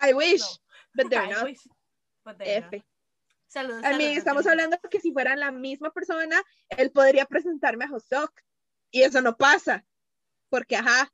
[0.00, 0.46] I wish, no.
[0.96, 1.44] but they're I not.
[1.44, 1.58] Wish,
[2.24, 2.72] but they're F.
[2.72, 2.82] Not.
[3.46, 7.92] Saludos, a mí estamos hablando que si fueran la misma persona, él podría presentarme a
[7.92, 8.32] Hosok.
[8.90, 9.84] Y eso no pasa.
[10.48, 11.10] Porque, ajá.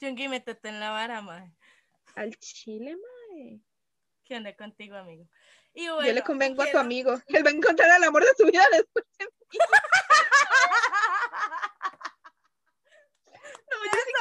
[0.00, 1.54] Chungi, métete en la vara, mae.
[2.14, 3.60] Al chile, mae.
[4.24, 5.28] ¿Qué onda contigo, amigo?
[5.72, 7.20] Y bueno, Yo le convengo a tu amigo.
[7.28, 9.04] Él va a encontrar el amor de su vida después.
[9.20, 9.26] no,
[13.84, 14.12] yo sí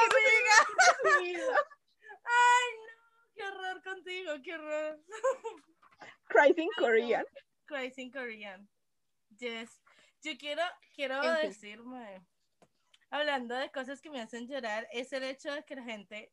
[1.17, 1.43] amiga.
[2.25, 2.93] Ay, no.
[3.33, 3.43] Qué
[4.43, 4.99] qué horror.
[6.27, 7.25] Cries in Korean.
[7.65, 8.67] Cries in Korean.
[9.39, 9.81] Yes.
[10.23, 10.61] Yo quiero,
[10.95, 11.49] quiero En fin.
[11.49, 12.21] decir, mae,
[13.09, 16.31] hablando de cosas que me hacen llorar, es el hecho de que la gente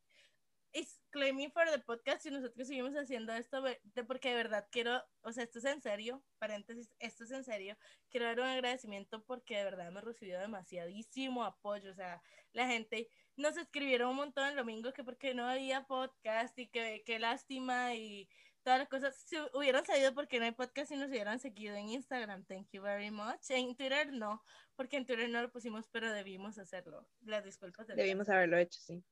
[0.75, 5.03] is claiming for the podcast y nosotros seguimos haciendo esto de- porque de verdad quiero,
[5.21, 7.77] o sea, esto es en serio, paréntesis, esto es en serio,
[8.09, 13.07] quiero dar un agradecimiento porque de verdad me recibió demasiadísimo apoyo, o sea, la gente
[13.35, 17.93] nos escribieron un montón el domingo que porque no había podcast y que qué lástima
[17.93, 18.27] y
[18.63, 21.75] todas las cosas, si hubieran sabido por qué no hay podcast y nos hubieran seguido
[21.75, 24.43] en Instagram, thank you very much, en Twitter no,
[24.75, 28.79] porque en Twitter no lo pusimos, pero debimos hacerlo, las disculpas del Debimos haberlo hecho,
[28.79, 29.03] sí.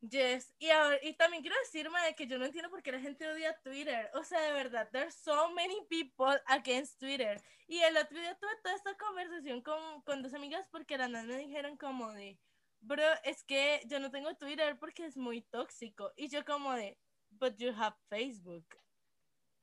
[0.00, 3.00] Yes, y, ahora- y también quiero decirme de que yo no entiendo por qué la
[3.00, 4.08] gente odia Twitter.
[4.14, 7.42] O sea, de verdad, there's so many people against Twitter.
[7.66, 11.24] Y el otro día tuve toda esta conversación con, con dos amigas porque las dos
[11.24, 12.38] me dijeron como de,
[12.78, 16.12] bro, es que yo no tengo Twitter porque es muy tóxico.
[16.16, 16.96] Y yo como de,
[17.30, 18.66] but you have Facebook.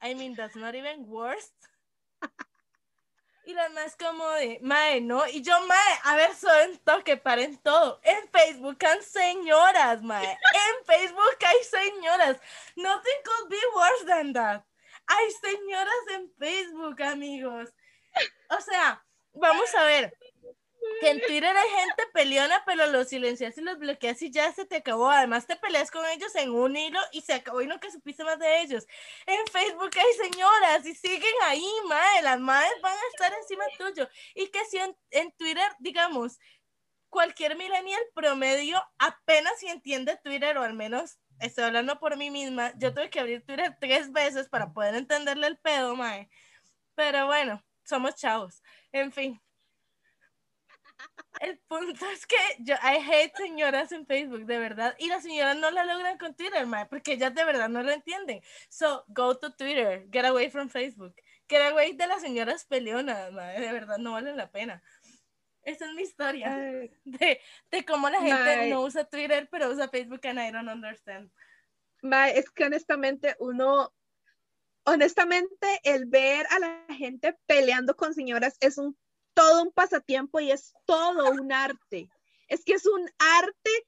[0.01, 1.51] I mean, that's not even worse.
[3.47, 5.27] Y la más como de, mae, ¿no?
[5.27, 7.99] Y yo, mae, a ver, solo en toque, paren todo.
[8.03, 10.25] En Facebook hay señoras, mae.
[10.25, 12.39] En Facebook hay señoras.
[12.75, 14.63] Nothing could be worse than that.
[15.05, 17.69] Hay señoras en Facebook, amigos.
[18.49, 20.17] O sea, vamos a ver.
[21.01, 24.65] Que en Twitter hay gente peleona, pero los silencias y los bloqueas y ya se
[24.65, 25.09] te acabó.
[25.09, 28.39] Además, te peleas con ellos en un hilo y se acabó y nunca supiste más
[28.39, 28.87] de ellos.
[29.25, 32.21] En Facebook hay señoras y siguen ahí, mae.
[32.21, 34.07] Las madres van a estar encima tuyo.
[34.33, 36.39] Y que si en, en Twitter, digamos,
[37.09, 42.73] cualquier millennial promedio apenas si entiende Twitter, o al menos estoy hablando por mí misma,
[42.77, 46.29] yo tuve que abrir Twitter tres veces para poder entenderle el pedo, mae.
[46.95, 48.61] Pero bueno, somos chavos.
[48.91, 49.41] En fin.
[51.45, 54.95] El punto es que yo, I hate señoras en Facebook, de verdad.
[54.97, 57.91] Y las señoras no la logran con Twitter, mae, porque ellas de verdad no lo
[57.91, 58.41] entienden.
[58.67, 61.13] So, go to Twitter, get away from Facebook.
[61.47, 64.81] Get away de las señoras peleonas, de verdad no valen la pena.
[65.61, 66.55] Esa es mi historia
[67.03, 71.31] de, de cómo la gente no usa Twitter, pero usa Facebook and I don't understand.
[72.01, 73.93] mae, es que honestamente uno,
[74.83, 78.97] honestamente el ver a la gente peleando con señoras es un
[79.35, 82.09] todo un pasatiempo y es todo un arte.
[82.47, 83.87] Es que es un arte,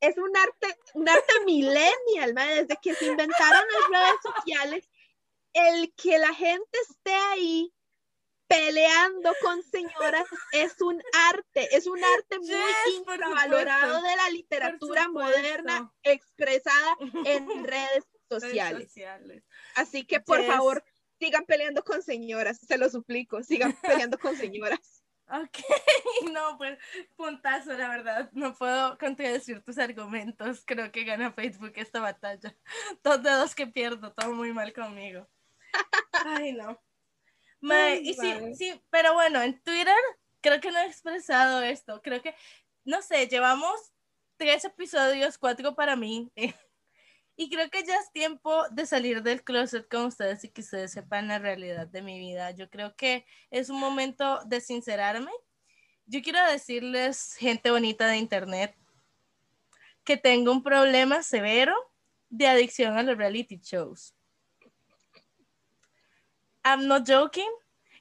[0.00, 4.88] es un arte, un arte millennial, desde que se inventaron las redes sociales,
[5.52, 7.72] el que la gente esté ahí
[8.46, 14.08] peleando con señoras es un arte, es un arte muy Yes, infravalorado supuesto.
[14.08, 18.84] de la literatura moderna expresada en redes sociales.
[18.88, 19.44] sociales.
[19.74, 20.46] Así que por Yes.
[20.46, 20.82] favor,
[21.18, 25.02] sigan peleando con señoras, se lo suplico, sigan peleando con señoras.
[25.30, 25.58] Ok,
[26.32, 26.78] no, pues
[27.16, 28.30] puntazo, la verdad.
[28.32, 30.62] No puedo contradecir tus argumentos.
[30.64, 32.56] Creo que gana Facebook esta batalla.
[33.04, 35.28] Dos dedos que pierdo, todo muy mal conmigo.
[36.24, 36.80] Ay, no.
[38.00, 39.96] Y sí, sí, pero bueno, en Twitter
[40.40, 42.00] creo que no he expresado esto.
[42.02, 42.34] Creo que,
[42.84, 43.92] no sé, llevamos
[44.36, 46.32] tres episodios, cuatro para mí.
[47.40, 50.90] Y creo que ya es tiempo de salir del closet con ustedes y que ustedes
[50.90, 52.50] sepan la realidad de mi vida.
[52.50, 55.30] Yo creo que es un momento de sincerarme.
[56.06, 58.76] Yo quiero decirles, gente bonita de internet,
[60.02, 61.76] que tengo un problema severo
[62.28, 64.16] de adicción a los reality shows.
[66.64, 67.52] I'm not joking.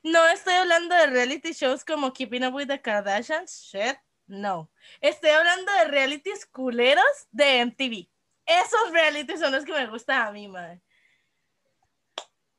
[0.02, 3.70] No estoy hablando de reality shows como Keeping Up with the Kardashians.
[3.72, 4.72] Shit, no.
[5.00, 8.17] Estoy hablando de realities culeros de MTV.
[8.48, 10.82] Esos realities son los que me gustan a mí, madre.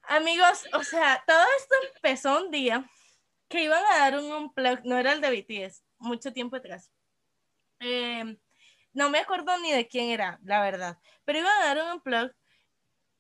[0.03, 2.89] Amigos, o sea, todo esto empezó un día
[3.49, 6.91] que iban a dar un unplug, no era el de BTS, mucho tiempo atrás.
[7.81, 8.39] Eh,
[8.93, 12.33] no me acuerdo ni de quién era, la verdad, pero iban a dar un unplug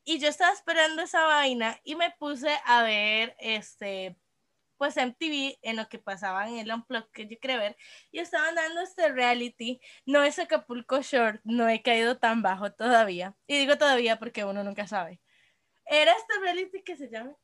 [0.05, 4.17] y yo estaba esperando esa vaina y me puse a ver este
[4.79, 7.77] pues MTV en lo que pasaba en el unplug que yo quería ver
[8.11, 13.37] y estaban dando este reality no es Acapulco Short no he caído tan bajo todavía
[13.47, 15.21] y digo todavía porque uno nunca sabe.
[15.85, 17.37] Era este reality que se llama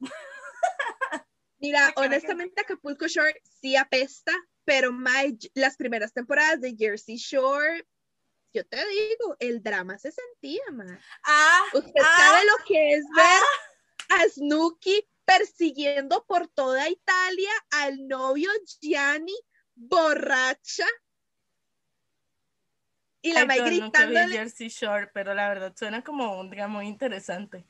[1.58, 4.32] Mira, honestamente Acapulco Shore sí apesta,
[4.64, 7.86] pero mae, las primeras temporadas de Jersey Shore,
[8.52, 10.98] yo te digo, el drama se sentía, mae.
[11.24, 13.42] ah Usted Ah, sabe lo que es ver
[14.20, 18.50] a Snooki persiguiendo por toda Italia al novio
[18.80, 19.34] Gianni
[19.74, 20.86] borracha
[23.22, 24.36] y la Ay, mae yo nunca vi gritándole.
[24.38, 27.66] Jersey Shore pero la verdad suena como un drama muy interesante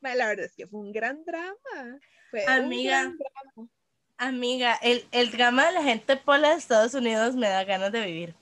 [0.00, 2.00] La verdad es que fue un gran drama.
[2.30, 3.00] Fue un Amiga.
[3.02, 3.68] gran drama.
[4.16, 8.04] Amiga, el, el drama de la gente pola de Estados Unidos me da ganas de
[8.04, 8.34] vivir.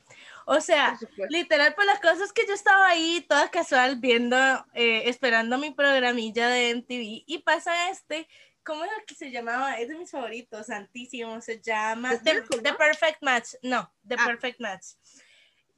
[0.45, 4.37] O sea, Por literal, pues las cosas que yo estaba ahí toda casual viendo,
[4.75, 8.27] eh, esperando mi programilla de MTV y pasa este,
[8.69, 9.79] ¿cómo era que se llamaba?
[9.79, 12.75] Es de mis favoritos, santísimo, se llama The.
[12.75, 14.27] Perfect Match, no, The Ah.
[14.27, 14.85] Perfect Match.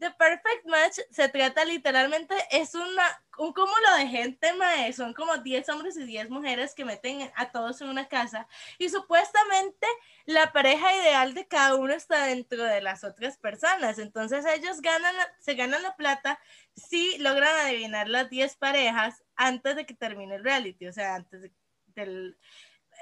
[0.01, 5.37] The Perfect Match se trata literalmente, es una, un cúmulo de gente, mae, son como
[5.37, 9.87] 10 hombres y 10 mujeres que meten a todos en una casa y supuestamente
[10.25, 13.99] la pareja ideal de cada uno está dentro de las otras personas.
[13.99, 16.41] Entonces ellos ganan, se ganan la plata
[16.75, 21.43] si logran adivinar las 10 parejas antes de que termine el reality, o sea, antes
[21.43, 21.53] de-
[21.89, 22.39] del...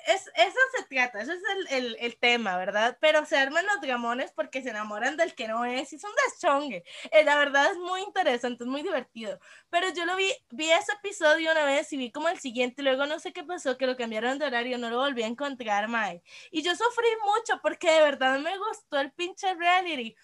[0.07, 2.97] Es, eso se trata, eso es el, el, el tema, ¿verdad?
[3.01, 6.11] Pero se arman los dramones porque se enamoran del que no es y es un
[6.27, 6.85] deschongue.
[7.11, 9.39] Eh, la verdad es muy interesante, es muy divertido.
[9.71, 13.07] Pero yo lo vi, vi ese episodio una vez y vi como el siguiente, luego
[13.07, 16.23] no sé qué pasó, que lo cambiaron de horario, no lo volví a encontrar, Mae.
[16.51, 20.17] Y yo sufrí mucho porque de verdad me gustó el pinche reality.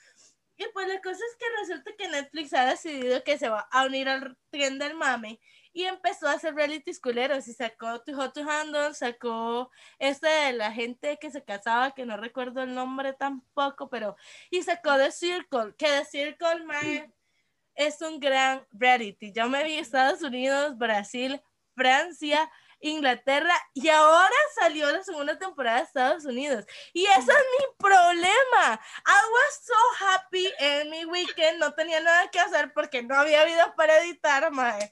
[0.57, 3.85] Y pues la cosa es que resulta que Netflix ha decidido que se va a
[3.87, 5.41] unir al tren del mame
[5.75, 10.53] y empezó a hacer reality culeros y sacó Too Hot to Handle, sacó este de
[10.53, 14.17] la gente que se casaba, que no recuerdo el nombre tampoco, pero
[14.51, 17.13] y sacó The Circle, que The Circle, mae,
[17.75, 19.33] es un gran reality.
[19.33, 21.43] Yo me vi Estados Unidos, Brasil,
[21.75, 22.49] Francia,
[22.81, 26.65] Inglaterra y ahora salió la segunda temporada de Estados Unidos.
[26.93, 28.81] Y ese es mi problema.
[29.07, 33.45] I was so happy en mi weekend, no tenía nada que hacer porque no había
[33.45, 34.91] video para editar, mae.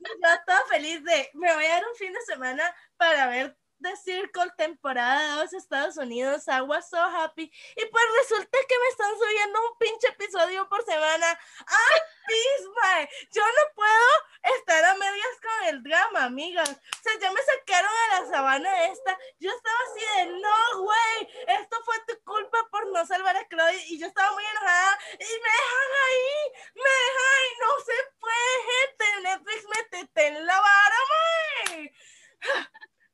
[0.00, 3.96] Yo estaba feliz de, me voy a dar un fin de semana para ver The
[3.96, 7.50] Circle temporada 2 Estados Unidos, I was so happy.
[7.76, 11.38] Y pues resulta que me están subiendo un pinche episodio por semana.
[11.66, 13.08] ¡Ay, pis, mae!
[13.32, 16.70] Yo no puedo estar a medias con el drama, amigas.
[16.70, 19.18] O sea, ya me sacaron a la sabana esta.
[19.38, 21.28] Yo estaba así de, no, güey,
[21.60, 23.84] esto fue tu culpa por no salvar a Chloe.
[23.88, 24.98] Y yo estaba muy enojada.
[25.14, 27.48] Y me dejan ahí, me dejan ahí.
[27.60, 29.20] No se puede, gente.
[29.22, 31.92] Netflix, métete en la vara, mae.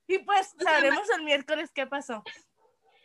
[0.08, 1.85] Y pues O sea, sabremos el miércoles qué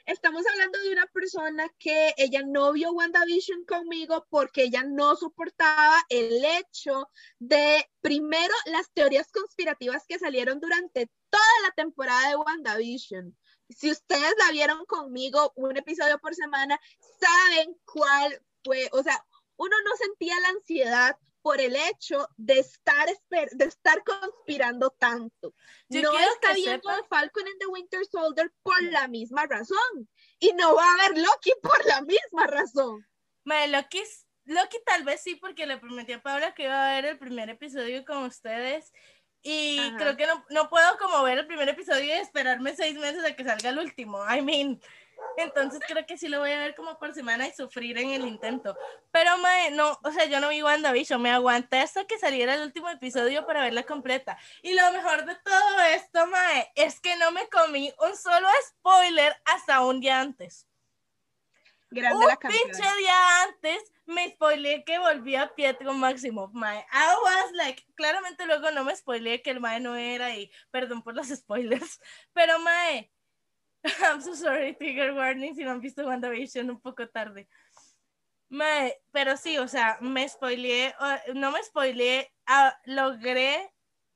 [0.05, 6.03] Estamos hablando de una persona que ella no vio WandaVision conmigo porque ella no soportaba
[6.09, 13.37] el hecho de, primero, las teorías conspirativas que salieron durante toda la temporada de WandaVision.
[13.69, 16.79] Si ustedes la vieron conmigo un episodio por semana,
[17.19, 19.23] saben cuál fue, o sea,
[19.55, 25.53] uno no sentía la ansiedad por el hecho de estar, de estar conspirando tanto.
[25.89, 30.09] Yo no está viendo sepan- a Falcon and the Winter Soldier por la misma razón.
[30.39, 33.05] Y no va a haber Loki por la misma razón.
[33.43, 34.03] Mae, Loki,
[34.45, 37.49] Loki tal vez sí, porque le prometí a Paula que iba a ver el primer
[37.49, 38.91] episodio con ustedes.
[39.43, 39.97] Y Ajá.
[39.97, 43.35] creo que no, no puedo como ver el primer episodio y esperarme seis meses a
[43.35, 44.23] que salga el último.
[44.31, 44.79] I mean.
[45.37, 48.27] Entonces creo que sí lo voy a ver como por semana y sufrir en el
[48.27, 48.77] intento.
[49.11, 52.63] Pero mae, no, o sea, yo no vi WandaVision, me aguanté hasta que saliera el
[52.63, 54.37] último episodio para verla completa.
[54.61, 59.35] Y lo mejor de todo esto, mae, es que no me comí un solo spoiler
[59.45, 60.67] hasta un día antes.
[61.93, 66.85] Grande Un la pinche día antes me spoileé que volvía Pietro Máximo, mae.
[66.91, 71.01] I was like, claramente luego no me spoileé que el mae no era y perdón
[71.01, 71.99] por los spoilers,
[72.33, 73.11] pero mae,
[73.83, 77.47] I'm so sorry, trigger warning si no han visto WandaVision un poco tarde.
[78.49, 80.93] Mae, pero sí, o sea, me spoileé,
[81.33, 83.71] no me spoileé, ah, logré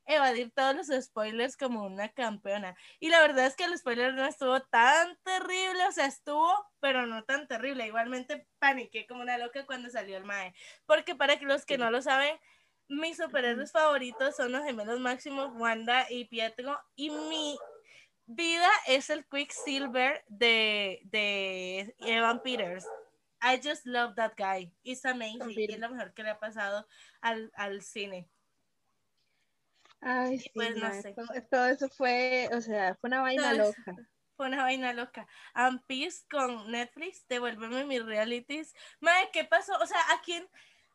[0.05, 2.75] evadir todos los spoilers como una campeona.
[2.99, 7.05] Y la verdad es que el spoiler no estuvo tan terrible, o sea, estuvo, pero
[7.05, 7.87] no tan terrible.
[7.87, 10.53] Igualmente paniqué como una loca cuando salió el Mae.
[10.85, 12.37] Porque para los que no lo saben,
[12.87, 16.79] mis superhéroes favoritos son los gemelos máximos, Wanda y Pietro.
[16.95, 17.57] Y mi
[18.25, 22.85] vida es el Quicksilver de, de Evan Peters.
[23.41, 24.73] I just love that guy.
[24.83, 25.51] It's amazing.
[25.51, 26.87] Y es lo mejor que le ha pasado
[27.21, 28.29] al, al cine.
[30.01, 31.13] Ay, sí, pues, no sé.
[31.13, 33.73] todo, todo eso fue, o sea, fue una vaina Todo eso.
[33.85, 33.95] loca.
[34.35, 35.27] Fue una vaina loca.
[35.53, 38.73] And Peace con Netflix, devuélveme mis realities.
[38.99, 39.73] Madre, ¿qué pasó?
[39.81, 40.47] O sea, ¿a quién?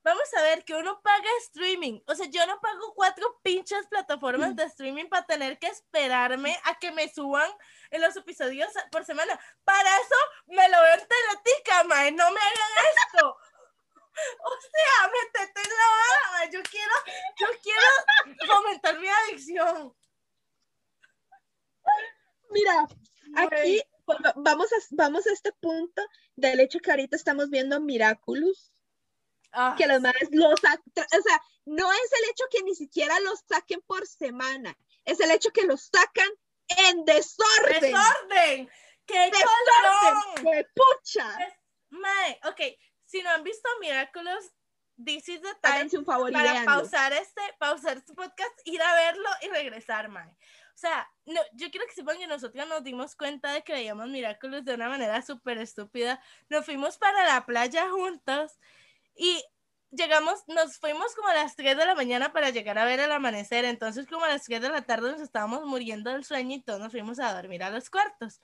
[0.02, 2.00] Vamos a ver que uno paga streaming.
[2.06, 6.78] O sea, yo no pago cuatro pinches plataformas de streaming para tener que esperarme a
[6.78, 7.50] que me suban
[7.90, 9.38] en los episodios por semana.
[9.64, 12.12] Para eso me lo veo en Teletica, mae.
[12.12, 13.36] No me hagan esto.
[14.20, 16.50] O sea, métete en la vara.
[16.50, 16.92] Yo quiero,
[17.38, 19.94] yo quiero fomentar mi adicción.
[22.50, 22.88] Mira,
[23.36, 23.82] aquí
[24.36, 26.02] vamos a, vamos a este punto
[26.36, 28.72] del hecho que ahorita estamos viendo Miraculous,
[29.52, 33.40] Ah, que los madres los o sea, no es el hecho que ni siquiera los
[33.48, 36.30] saquen por semana, es el hecho que los sacan
[36.68, 37.80] en desorden.
[37.80, 38.70] ¡Desorden!
[39.06, 39.48] ¡Qué Desorden,
[39.82, 40.46] colorón!
[40.46, 41.38] ¡Huepucha!
[41.90, 42.60] Mae, ok,
[43.04, 44.52] si no han visto Miraculous,
[45.04, 46.72] this is the time un favor para véanlo.
[46.72, 50.28] pausar este, pausar este podcast, ir a verlo y regresar, mae.
[50.28, 54.08] O sea, no, yo quiero que sepan que nosotros nos dimos cuenta de que veíamos
[54.08, 56.22] Miraculous de una manera súper estúpida.
[56.48, 58.58] Nos fuimos para la playa juntos
[59.20, 59.44] y
[59.90, 63.12] llegamos, nos fuimos como a las 3 de la mañana para llegar a ver el
[63.12, 63.66] amanecer.
[63.66, 66.80] Entonces, como a las 3 de la tarde nos estábamos muriendo del sueño y todos
[66.80, 68.40] nos fuimos a dormir a los cuartos.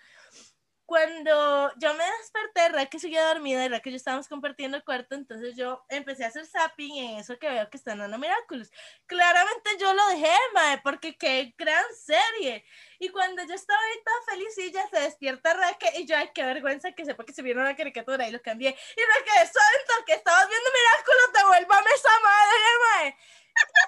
[0.87, 5.57] Cuando yo me desperté, Raquel seguía dormida y Raquel y yo estábamos compartiendo cuarto, entonces
[5.57, 8.71] yo empecé a hacer zapping en eso que veo que están dando Miraculous.
[9.07, 12.65] Claramente yo lo dejé, mae, porque qué gran serie.
[13.01, 16.93] Y cuando yo estaba ahí toda felicilla, se despierta Raquel y yo, ay, qué vergüenza
[16.93, 18.71] que sepa que se vieron una caricatura y lo cambié.
[18.71, 23.17] Y Raquel, santo, que estabas viendo Miraculous, devuélvame esa madre, mae.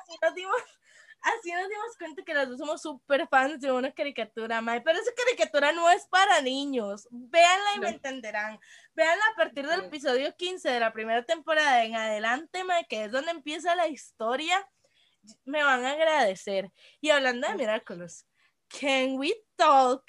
[0.02, 0.62] Así nos dimos
[1.20, 4.80] así nos dimos cuenta que los dos somos súper fans de una caricatura, Mae.
[4.80, 7.08] Pero esa caricatura no es para niños.
[7.10, 8.58] Véanla y me entenderán.
[8.94, 13.12] Véanla a partir del episodio 15 de la primera temporada en adelante, Mae, que es
[13.12, 14.68] donde empieza la historia.
[15.44, 16.70] Me van a agradecer.
[17.00, 18.24] Y hablando de Miraculous,
[18.68, 20.04] can we talk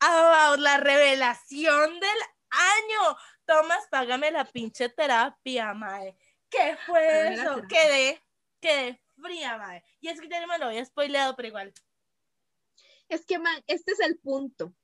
[0.00, 2.18] about la revelación del
[2.50, 3.16] año?
[3.46, 6.16] Tomás, págame la pinche terapia, Mae.
[6.48, 7.62] ¿Qué fue eso?
[7.68, 8.22] Quedé,
[8.60, 9.82] quedé fría, Mae.
[10.00, 11.72] Y es que ya me lo había spoileado, pero igual.
[13.08, 14.74] Es que, man, este es el punto.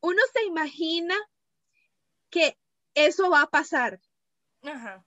[0.00, 1.16] Uno se imagina
[2.30, 2.58] que
[2.94, 4.00] eso va a pasar,
[4.62, 5.04] Ajá.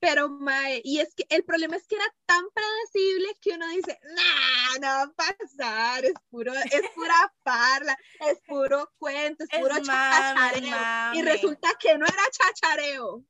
[0.00, 3.98] pero, mae, y es que el problema es que era tan predecible que uno dice,
[4.02, 9.60] nah, no va a pasar, es puro, es pura parla, es puro cuento, es Es
[9.60, 11.14] puro mame, chachareo.
[11.14, 11.22] Y mame.
[11.22, 13.24] resulta que no era chachareo.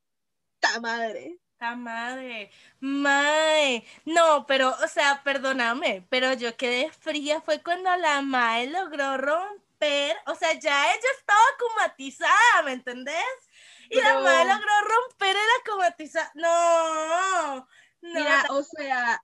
[0.61, 1.39] Ta madre.
[1.59, 2.51] ¡Ta madre!
[2.81, 3.83] ¡Mae!
[4.05, 10.17] No, pero, o sea, perdóname, pero yo quedé fría fue cuando la Mae logró romper,
[10.27, 13.17] o sea, ya ella estaba comatizada, ¿me entendés?
[13.89, 16.31] Y la Mae logró romper el acomatizado.
[16.35, 17.69] No, no.
[18.03, 19.23] Mira, o sea,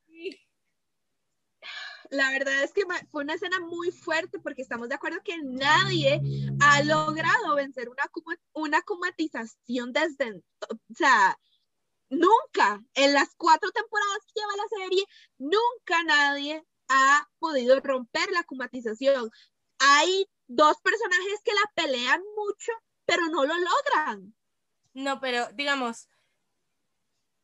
[2.08, 6.20] la verdad es que fue una escena muy fuerte porque estamos de acuerdo que nadie
[6.60, 8.04] ha logrado vencer una,
[8.52, 11.38] una comatización desde, o sea,
[12.12, 15.04] nunca, en las cuatro temporadas que lleva la serie,
[15.38, 19.30] nunca nadie ha podido romper la comatización.
[19.78, 22.72] Hay dos personajes que la pelean mucho,
[23.06, 24.34] pero no lo logran.
[24.92, 26.08] No, pero digamos,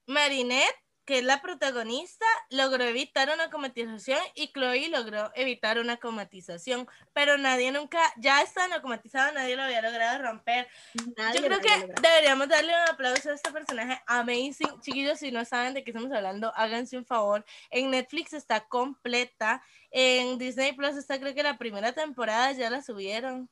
[0.07, 0.77] Marinette,
[1.09, 7.38] que es la protagonista, logró evitar una comatización y Chloe logró evitar una comatización, pero
[7.38, 10.68] nadie nunca, ya están acomatizados, nadie lo había logrado romper.
[11.16, 12.02] Nadie Yo creo que logrado.
[12.02, 14.80] deberíamos darle un aplauso a este personaje amazing.
[14.82, 17.42] Chiquillos, si no saben de qué estamos hablando, háganse un favor.
[17.70, 19.62] En Netflix está completa.
[19.90, 23.48] En Disney Plus está, creo que la primera temporada ya la subieron.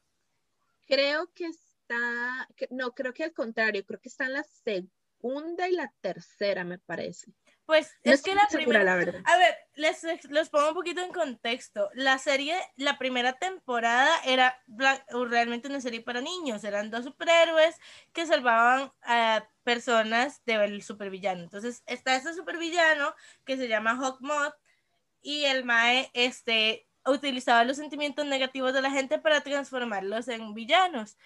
[0.85, 5.73] Creo que está, no, creo que al contrario, creo que está en la segunda y
[5.73, 7.33] la tercera, me parece.
[7.67, 8.85] Pues No es que la primera.
[8.85, 9.21] la verdad.
[9.25, 11.91] A ver, les, les pongo un poquito en contexto.
[11.95, 14.63] La serie, la primera temporada era
[15.09, 16.63] realmente una serie para niños.
[16.63, 17.77] Eran dos superhéroes
[18.13, 21.43] que salvaban a personas del supervillano.
[21.43, 23.15] Entonces está este supervillano
[23.45, 24.55] que se llama Hawkmoth
[25.21, 31.17] y el Mae este, utilizaba los sentimientos negativos de la gente para transformarlos en villanos.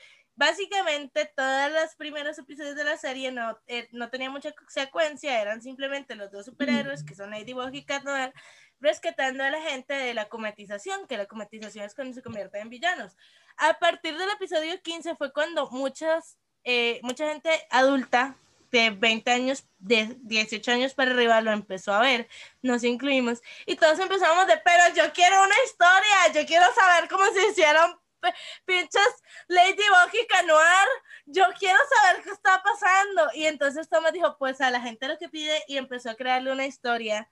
[0.41, 5.61] Básicamente, todos los primeros episodios de la serie no, eh, no tenían mucha secuencia, eran
[5.61, 8.33] simplemente los dos superhéroes, que son Ladybug y Cat Noir,
[8.81, 12.71] rescatando a la gente de la comatización, que la comatización es cuando se convierten en
[12.71, 13.19] villanos.
[13.59, 18.35] A partir del episodio 15 fue cuando muchas, eh, mucha gente adulta
[18.71, 22.31] de 20 años, de 18 años para arriba lo empezó a ver,
[22.63, 27.27] nos incluimos, y todos empezamos de, pero yo quiero una historia, yo quiero saber cómo
[27.27, 28.00] se hicieron
[28.65, 30.89] pinches Ladybug y Canoir,
[31.27, 33.31] yo quiero saber qué está pasando.
[33.35, 36.53] Y entonces Thomas dijo, pues a la gente lo que pide y empezó a crearle
[36.53, 37.29] una historia.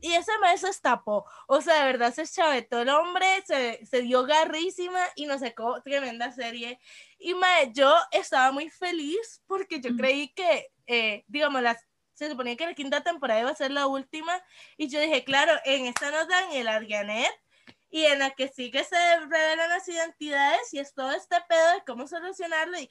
[0.00, 1.24] Y ese mes se tapó.
[1.46, 5.80] O sea, de verdad se chavetó el hombre, se, se dio garrísima y nos sacó
[5.82, 6.78] tremenda serie.
[7.18, 11.78] Y mae, yo estaba muy feliz porque yo creí que, eh, digamos, las,
[12.14, 14.32] se suponía que la quinta temporada iba a ser la última.
[14.76, 17.32] Y yo dije, claro, en esta nos dan el Adrianet
[17.90, 21.72] y en la que sí que se revelan las identidades y es todo este pedo
[21.74, 22.90] de cómo solucionarlo y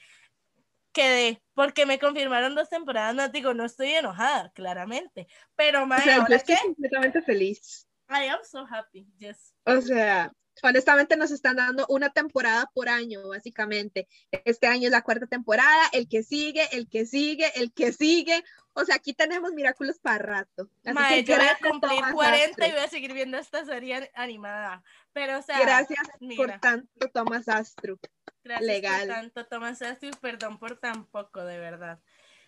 [0.91, 6.01] quedé, porque me confirmaron dos temporadas, no digo, no estoy enojada, claramente, pero O mae,
[6.01, 7.87] sea, yo ahora estoy qué, completamente feliz.
[8.09, 9.53] I am so happy, yes.
[9.65, 10.31] O sea,
[10.63, 14.07] honestamente nos están dando una temporada por año, básicamente.
[14.45, 18.43] Este año es la cuarta temporada, el que sigue, el que sigue, el que sigue.
[18.73, 20.69] O sea, aquí tenemos Miraculous para rato.
[20.85, 23.65] Así Mae, que yo voy a cumplir Thomas 40 y voy a seguir viendo esta
[23.65, 24.83] serie animada,
[25.13, 27.99] pero o sea, Gracias mira, por tanto, Thomas Astro.
[28.43, 29.07] gracias legal.
[29.07, 31.99] por tanto, Tomás Astrid, perdón por tan poco, de verdad.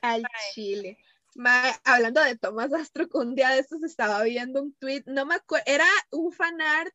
[0.01, 0.97] Al chile.
[1.35, 5.35] Mae, hablando de Tomás Astro, un día de estos estaba viendo un tweet, no me
[5.35, 6.93] acuerdo, era un fanart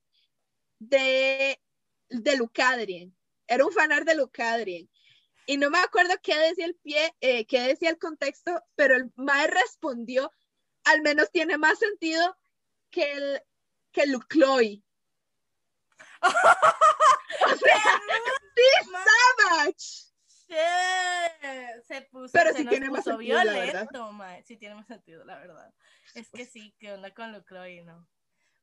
[0.88, 1.60] de,
[2.08, 3.16] de Lucadrien,
[3.46, 4.90] era un fanart de Lucadrien.
[5.46, 9.12] Y no me acuerdo qué decía el pie, eh, qué decía el contexto, pero el
[9.16, 10.32] Mae respondió,
[10.84, 12.36] al menos tiene más sentido
[12.90, 13.42] que el,
[13.92, 14.82] que Lucloy.
[16.22, 18.00] o sea,
[18.54, 18.62] sí,
[19.38, 20.04] Savage.
[21.86, 23.88] Se puso, Pero se tiene más puso sentido, la verdad.
[23.90, 24.46] violento.
[24.46, 25.74] Sí tiene más sentido, la verdad.
[26.14, 28.08] Es que sí, ¿qué onda con Lucroy, no?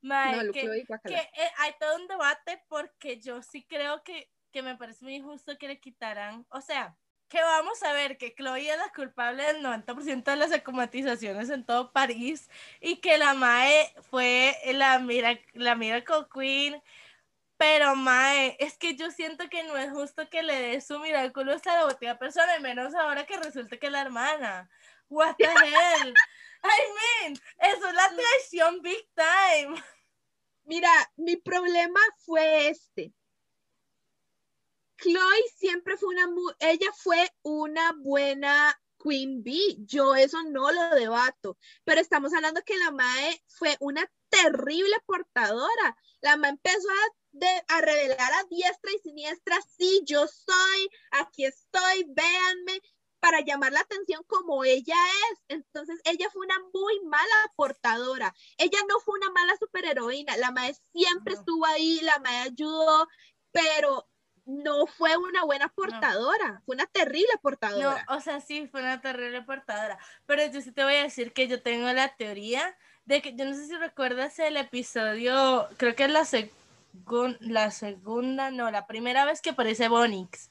[0.01, 4.75] Mae, No, que, eh, hay todo un debate porque yo sí creo que, que me
[4.75, 6.97] parece muy injusto que le quitaran, o sea,
[7.31, 11.65] que vamos a ver que Chloe es la culpable del 90% de las acomatizaciones en
[11.65, 12.49] todo París
[12.81, 16.83] y que la Mae fue la, mira, la Miracle Queen.
[17.55, 21.53] Pero Mae, es que yo siento que no es justo que le dé su miraculo
[21.53, 24.69] a la botella persona, y menos ahora que resulta que es la hermana.
[25.07, 25.45] What the
[26.05, 26.13] hell?
[26.64, 26.80] I
[27.28, 29.84] mean, eso es la traición big time.
[30.64, 33.14] Mira, mi problema fue este.
[34.97, 39.78] Chloe siempre fue una, mu- ella fue una buena Queen Bee.
[39.80, 45.97] Yo eso no lo debato, pero estamos hablando que la Mae fue una terrible portadora.
[46.22, 51.45] La Mae empezó a, de- a revelar a diestra y siniestra, sí, yo soy, aquí
[51.45, 52.80] estoy, véanme,
[53.22, 54.97] para llamar la atención como ella
[55.32, 55.39] es.
[55.47, 58.34] Entonces, ella fue una muy mala portadora.
[58.57, 60.36] Ella no fue una mala superheroína.
[60.38, 61.39] La Mae siempre No.
[61.39, 63.07] estuvo ahí, la Mae ayudó,
[63.51, 64.09] pero
[64.45, 68.05] no fue una buena portadora, fue una terrible No, portadora.
[68.09, 69.97] o sea, sí, fue una terrible portadora.
[70.26, 73.45] Pero yo sí te voy a decir que yo tengo la teoría de que, yo
[73.45, 78.88] no sé si recuerdas el episodio, creo que es la, segun- la segunda, no, la
[78.88, 80.50] primera vez que aparece Bonix,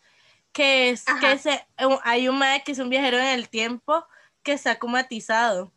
[0.53, 1.21] que es Ajá.
[1.21, 1.69] que se,
[2.03, 4.07] hay un mae que es un viajero en el tiempo
[4.43, 5.73] que está comatizado.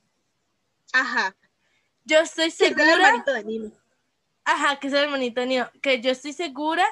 [0.93, 1.35] Ajá.
[2.05, 3.71] Yo estoy Sí, es el segura, hermanito de Nino.
[4.45, 6.85] ajá, que es el monito Neo, que yo estoy segura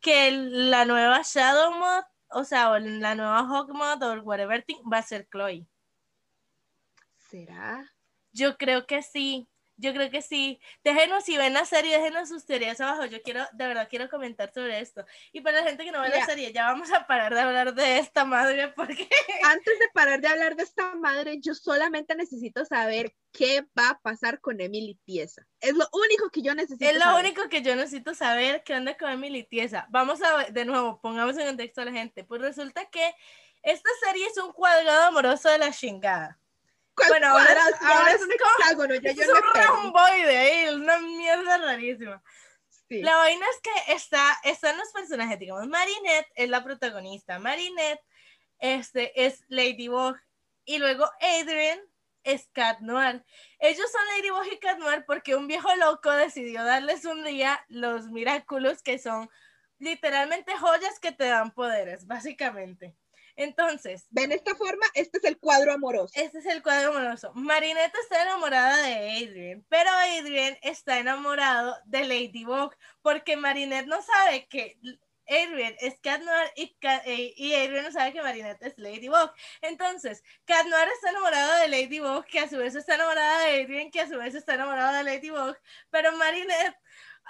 [0.00, 4.78] que la nueva Shadow Mod, o sea, o la nueva Hawk Mod o whatever thing,
[4.90, 5.66] va a ser Chloe.
[7.16, 7.92] ¿Será?
[8.32, 9.48] Yo creo que sí,
[9.78, 10.60] yo creo que sí.
[10.84, 13.06] Déjenos si ven la serie, déjenos sus teorías abajo.
[13.06, 15.04] Yo quiero, de verdad, quiero comentar sobre esto.
[15.32, 17.74] Y para la gente que no ve la serie, ya vamos a parar de hablar
[17.74, 19.08] de esta madre porque
[19.44, 23.98] Antes de parar de hablar de esta madre, yo solamente necesito saber qué va a
[24.00, 25.46] pasar con Emily Pieza.
[25.60, 27.24] Es lo único que yo necesito es lo saber.
[27.24, 29.86] único que yo necesito saber qué onda con Emily Tiesa.
[29.90, 32.24] Vamos a ver, de nuevo, pongamos en contexto a la gente.
[32.24, 33.14] Pues resulta que
[33.62, 36.38] esta serie es un cuadrado amoroso de la chingada.
[36.98, 37.26] ¿Cuál Bueno?
[37.38, 39.66] Si ahora ahora es es un hexágono, ya Es yo un me perdí.
[39.66, 42.22] romboide ahí, una mierda rarísima.
[42.88, 43.02] Sí.
[43.02, 47.38] La vaina es que está, están los personajes, digamos, Marinette es la protagonista.
[47.38, 48.00] Marinette
[48.58, 50.16] este, es Ladybug
[50.64, 51.80] y luego Adrian
[52.24, 53.24] es Cat Noir.
[53.58, 58.08] Ellos son Ladybug y Cat Noir porque un viejo loco decidió darles un día los
[58.08, 59.30] Miraculous que son
[59.78, 62.96] literalmente joyas que te dan poderes, básicamente.
[63.38, 64.84] Entonces, ¿Ven esta forma?
[64.94, 66.12] Este es el cuadro amoroso.
[66.16, 67.30] este es el cuadro amoroso.
[67.34, 74.48] Marinette está enamorada de Adrian, pero Adrian está enamorado de Ladybug porque Marinette no sabe
[74.48, 74.76] que
[75.28, 79.30] Adrian es Cat Noir y, Ca- eh, y Adrian no sabe que Marinette es Ladybug.
[79.60, 83.90] Entonces, Cat Noir está enamorado de Ladybug, que a su vez está enamorada de Adrian,
[83.90, 85.56] que a su vez está enamorado de Ladybug,
[85.90, 86.76] pero Marinette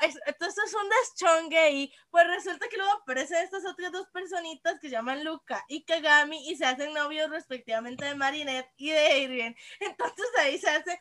[0.01, 4.91] entonces es un deschongue ahí, pues resulta que luego aparecen estas otras dos personitas que
[4.91, 9.57] llaman Luca y Kagami y se hacen novios respectivamente de Marinette y de Adrian.
[9.81, 11.01] Entonces ahí se hace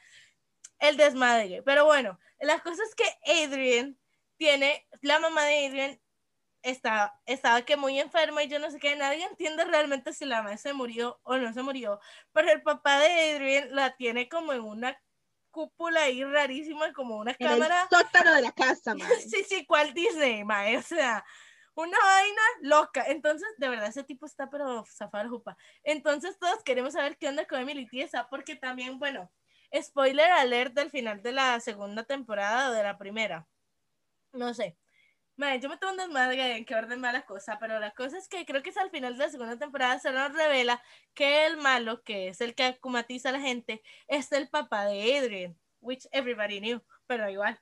[0.79, 1.61] el desmadre.
[1.63, 3.97] Pero bueno, la cosa es que Adrian
[4.37, 6.01] tiene, la mamá de Adrian
[6.61, 10.41] está, estaba que muy enferma y yo no sé qué, nadie entiende realmente si la
[10.41, 11.99] mamá se murió o no se murió,
[12.33, 14.99] pero el papá de Adrian la tiene como en una
[15.57, 17.87] cúpula ahí rarísima, como una En cámara.
[17.89, 19.21] el sótano de la casa, madre.
[19.21, 20.77] Sí, sí, ¿cuál Disney, mae?
[20.77, 21.25] O sea,
[21.73, 23.05] una vaina loca.
[23.07, 25.57] Entonces, de verdad, ese tipo está pero zafar jupa.
[25.83, 29.31] Entonces, todos queremos saber qué onda con Emily Tiesa, porque también, bueno,
[29.81, 33.47] spoiler alert del final de la segunda temporada o de la primera.
[34.31, 34.77] No sé.
[35.37, 38.17] Mae, yo me tengo un desmadre en qué orden va la cosa, pero la cosa
[38.17, 40.81] es que creo que es al final de la segunda temporada se nos revela
[41.13, 45.17] que el malo, que es el que acumatiza a la gente, es el papá de
[45.17, 47.59] Adrian, which everybody knew, pero igual.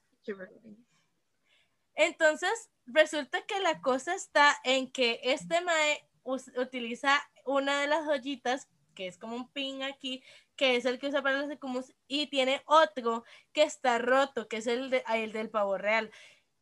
[1.95, 8.69] Entonces, resulta que la cosa está en que este Mae utiliza una de las joyitas,
[8.95, 10.23] que es como un pin aquí,
[10.55, 14.57] que es el que usa para los ecumus, y tiene otro que está roto, que
[14.57, 16.09] es el, de- el del pavo real.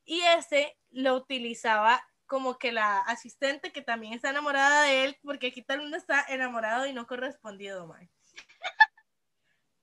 [0.06, 5.48] Y ese lo utilizaba como que la asistente que también está enamorada de él, porque
[5.48, 8.10] aquí todo el mundo está enamorado y no correspondido, mae.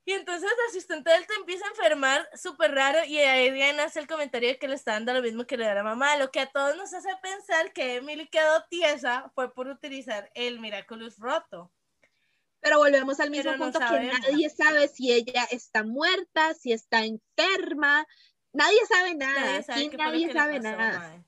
[0.03, 3.99] Y entonces el asistente de él te empieza a enfermar súper raro y ahí nace
[3.99, 6.31] el comentario de que le está dando lo mismo que le da la mamá, lo
[6.31, 11.19] que a todos nos hace pensar que Emily quedó tiesa fue por utilizar el Miraculous
[11.19, 11.71] roto.
[12.61, 16.73] Pero volvemos al mismo Pero no punto que nadie sabe si ella está muerta, si
[16.73, 18.05] está enferma.
[18.53, 19.41] Nadie sabe nada.
[19.41, 21.25] Nadie sabe Aquí qué nadie que sabe pasó, nada.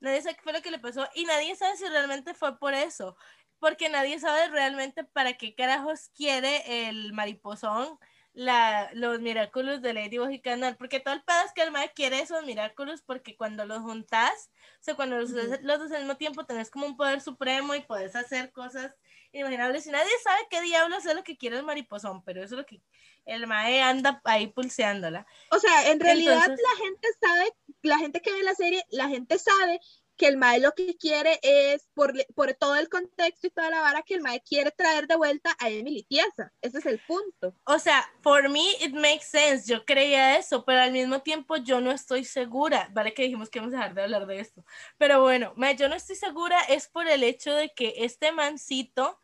[0.00, 2.74] Nadie sabe qué fue lo que le pasó y nadie sabe si realmente fue por
[2.74, 3.16] eso,
[3.58, 7.98] porque nadie sabe realmente para qué carajos quiere el mariposón
[8.36, 11.90] la, los Miraculous de Ladybug y Canal, porque todo el pedo es que el mae
[11.94, 16.18] quiere esos Miraculous porque cuando los juntas, o sea, cuando los, los dos al mismo
[16.18, 18.94] tiempo tenés como un poder supremo y puedes hacer cosas
[19.32, 22.58] inimaginables y nadie sabe qué diablos es lo que quiere el mariposón, pero eso es
[22.60, 22.82] lo que
[23.26, 25.26] el mae anda ahí pulseándola.
[25.50, 27.52] O sea, en realidad Entonces- la gente sabe,
[27.82, 29.80] la gente que ve la serie, la gente sabe
[30.16, 33.82] que el mae lo que quiere es, por, por todo el contexto y toda la
[33.82, 36.54] vara, que el mae quiere traer de vuelta a Emily Tiesa.
[36.62, 37.54] Ese es el punto.
[37.64, 39.70] O sea, for me it makes sense.
[39.70, 42.88] Yo creía eso, pero al mismo tiempo yo no estoy segura.
[42.92, 44.64] Vale que dijimos que vamos a dejar de hablar de esto.
[44.96, 49.20] Pero bueno, ma, yo no estoy segura es por el hecho de que este mancito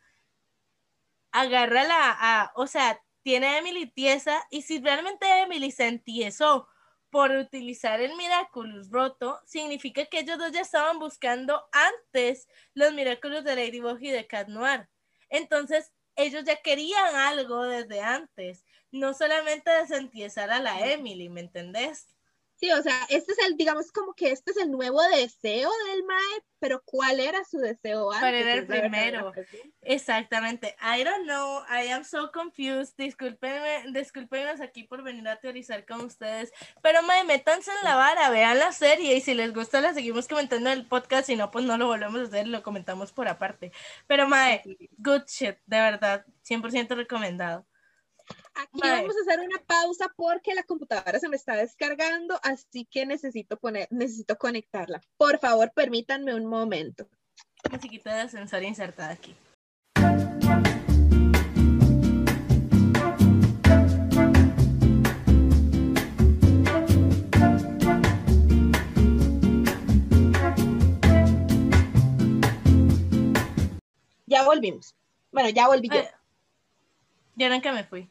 [1.31, 6.69] agarra la, a- o sea, tiene a Emily tiesa y si realmente Emily se entiesó
[7.11, 13.45] por utilizar el Miraculous roto, significa que ellos dos ya estaban buscando antes los Miraculous
[13.45, 14.89] de Ladybug y de Cat Noir.
[15.29, 22.07] Entonces, ellos ya querían algo desde antes, no solamente desentiesar a la Emily, ¿me entendés?
[22.63, 26.05] Sí, o sea, este es el, digamos como que este es el nuevo deseo del
[26.05, 28.21] mae, pero ¿cuál era su deseo antes?
[28.21, 29.33] ¿Cuál era el primero?
[29.81, 30.77] Exactamente.
[30.81, 31.65] I don't know.
[31.69, 32.95] I am so confused.
[32.97, 36.53] Discúlpenme, discúlpenos aquí por venir a teorizar con ustedes.
[36.85, 40.29] Pero mae, métanse en la vara, vean la serie y si les gusta la seguimos
[40.29, 41.27] comentando en el podcast.
[41.27, 43.73] Si no, pues no lo volvemos a hacer, lo comentamos por aparte.
[44.07, 44.63] Pero mae,
[44.99, 46.25] good shit, de verdad.
[46.45, 47.67] 100% recomendado.
[48.55, 53.07] Aquí vamos a hacer una pausa porque la computadora se me está descargando, así que
[53.07, 55.01] necesito poner, necesito conectarla.
[55.17, 57.09] Por favor, permítanme un momento.
[57.71, 59.35] Musiquita de ascensor insertada aquí.
[74.27, 74.95] Ya volvimos.
[75.31, 76.01] Bueno, ya volví yo.
[76.01, 76.09] Ay,
[77.37, 78.09] Yo nunca me fui.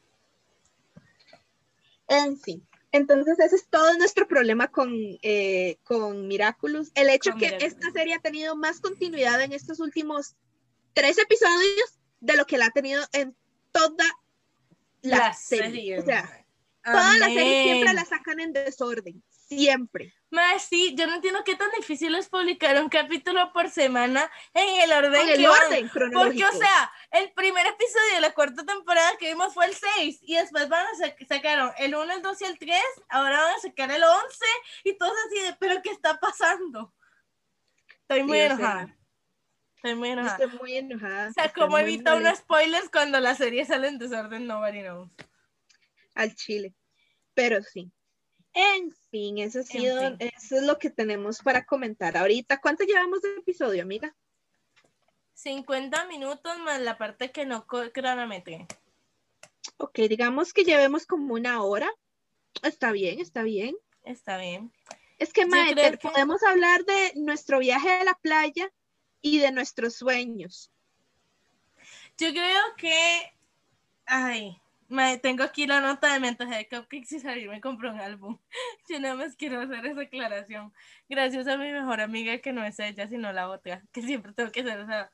[2.12, 2.68] En fin.
[2.91, 6.91] Entonces, ese es todo nuestro problema con, eh, con Miraculous.
[6.93, 7.74] El hecho Con que Miraculous.
[7.74, 10.36] esta serie ha tenido más continuidad en estos últimos
[10.93, 13.34] tres episodios de lo que la ha tenido en
[13.72, 14.05] toda
[15.01, 15.99] la, serie.
[15.99, 16.24] O sea,
[16.84, 16.93] mae.
[16.93, 19.24] toda la serie siempre la sacan en desorden.
[19.58, 20.14] Siempre.
[20.30, 24.82] Mae, sí, yo no entiendo qué tan difícil es publicar un capítulo por semana en
[24.82, 26.47] el orden Con el que orden Porque, cronológico.
[26.47, 30.36] o sea, el primer episodio de la cuarta temporada que vimos fue el 6 y
[30.38, 33.60] después van a sac- sacaron el 1, el 2 y el 3, ahora van a
[33.60, 34.45] sacar el 11
[34.86, 36.93] y todo así de, pero ¿qué está pasando?
[38.04, 38.97] Estoy muy Sí, o sea, enojada.
[39.76, 40.43] Estoy muy enojada.
[40.45, 41.30] Estoy muy enojada.
[41.30, 45.12] O sea, muy evita unos spoilers cuando la serie sale en desorden, nobody knows.
[46.16, 46.74] al chile.
[47.34, 47.91] Pero sí.
[48.54, 50.30] En fin, eso ha sido, fin.
[50.36, 52.60] eso es lo que tenemos para comentar ahorita.
[52.60, 54.14] ¿Cuánto llevamos de episodio, amiga?
[55.34, 58.68] 50 minutos más la parte que no cronometré.
[59.78, 61.89] Ok, digamos que llevemos como una hora.
[62.62, 63.76] Está bien, está bien.
[64.04, 64.72] Está bien.
[65.18, 68.72] Es que, Yo mae, creo te- que- podemos hablar de nuestro viaje a la playa
[69.22, 70.72] y de nuestros sueños.
[72.18, 73.32] Yo creo que.
[74.06, 74.60] Ay,
[74.92, 78.38] mae, tengo aquí la nota de mensaje de Cupcakes y salir me compró un álbum.
[78.89, 80.74] Yo nada más quiero hacer esa aclaración.
[81.10, 84.52] Gracias a mi mejor amiga que no es ella, sino la otra, que siempre tengo
[84.52, 85.12] que hacer esa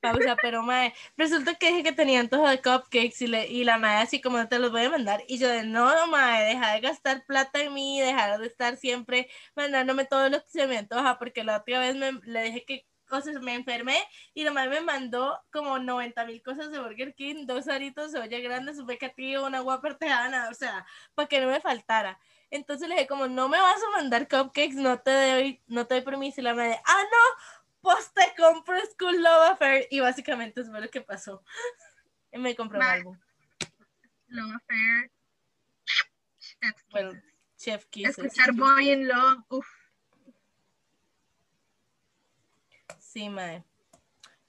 [0.00, 0.36] pausa.
[0.42, 4.02] Pero, mae, resulta que dije que tenía antojo de cupcakes y, le, y la mae
[4.02, 5.22] así como te los voy a mandar.
[5.28, 9.28] Y yo de no, mae, deja de gastar plata en mí, dejar de estar siempre
[9.56, 12.86] mandándome todo lo que se me antoja, porque la otra vez me, le dije que
[13.04, 13.96] cosas me enfermé
[14.32, 18.20] y la madre me mandó como 90 mil cosas de Burger King, dos aritos de
[18.20, 22.18] olla grande, su becativo, una agua tejana, o sea, para que no me faltara.
[22.50, 25.94] Entonces le dije, como no me vas a mandar cupcakes, no te doy, no te
[25.94, 26.40] doy permiso.
[26.40, 29.88] Y la madre, ah, no, pues te compro School Love Affair.
[29.90, 31.42] Y básicamente fue lo que pasó.
[32.32, 33.18] Y me compró álbum.
[34.28, 35.10] Love Affair.
[36.90, 37.12] Bueno,
[37.56, 38.18] Chef Kisses.
[38.18, 39.44] Escuchar Boy in Love.
[39.48, 39.66] Uf.
[43.14, 43.62] Sí, mae.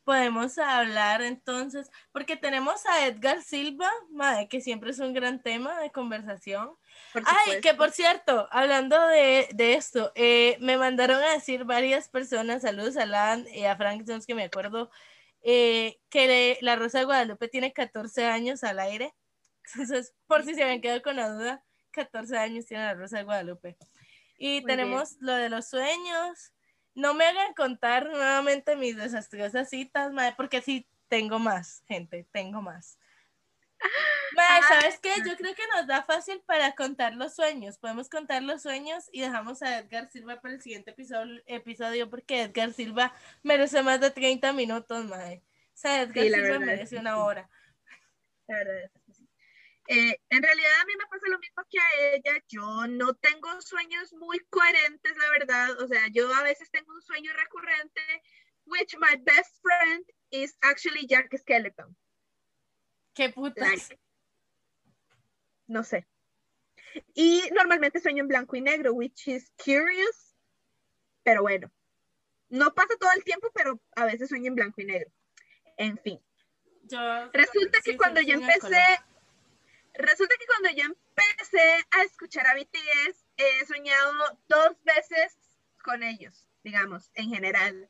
[0.03, 5.79] podemos hablar entonces, porque tenemos a Edgar Silva, madre, que siempre es un gran tema
[5.79, 6.71] de conversación.
[7.13, 12.63] Ay, que por cierto, hablando de, de esto, eh, me mandaron a decir varias personas,
[12.63, 14.89] saludos a Lan y a Frank Jones, que me acuerdo,
[15.43, 19.13] eh, que la Rosa de Guadalupe tiene 14 años al aire.
[19.67, 23.25] Entonces, por si se habían quedado con la duda, 14 años tiene la Rosa de
[23.25, 23.77] Guadalupe.
[24.39, 26.54] Y tenemos lo de los sueños.
[26.95, 32.61] No me hagan contar nuevamente mis desastrosas citas, madre, porque sí tengo más, gente, tengo
[32.61, 32.97] más.
[34.35, 35.13] Madre, ¿sabes qué?
[35.25, 37.77] Yo creo que nos da fácil para contar los sueños.
[37.77, 42.43] Podemos contar los sueños y dejamos a Edgar Silva para el siguiente episodio, episodio porque
[42.43, 45.43] Edgar Silva merece más de 30 minutos, madre.
[45.67, 47.49] O sea, Edgar Silva merece una hora.
[48.47, 48.91] La verdad es
[49.87, 53.61] eh, en realidad a mí me pasa lo mismo que a ella, yo no tengo
[53.61, 58.01] sueños muy coherentes, la verdad, o sea, yo a veces tengo un sueño recurrente,
[58.65, 61.95] which my best friend is actually Jack Skeleton.
[63.13, 63.89] ¿Qué putas?
[65.67, 66.05] no sé.
[67.13, 70.35] Y normalmente sueño en blanco y negro, which is curious,
[71.23, 71.71] pero bueno,
[72.49, 75.11] no pasa todo el tiempo, pero a veces sueño en blanco y negro.
[75.77, 76.19] En fin.
[77.33, 78.81] Resulta que cuando yo empecé
[79.97, 84.13] Resulta que cuando yo empecé a escuchar a BTS, he soñado
[84.47, 85.37] dos veces
[85.83, 87.89] con ellos, digamos, en general.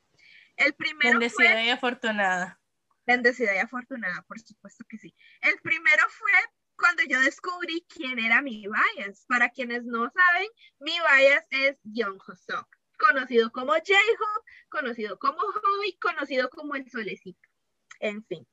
[0.56, 2.60] El primero Bendecida y afortunada.
[3.08, 5.16] Bendecida y afortunada, por supuesto que sí.
[5.41, 6.32] El primero fue
[6.76, 9.26] cuando yo descubrí quién era mi bias.
[9.28, 10.49] Para quienes no saben,
[10.80, 12.68] mi bias es Young Hosok,
[12.99, 17.49] conocido como J-Hope, conocido como Hobby, conocido como el Solecito.
[17.99, 18.45] En fin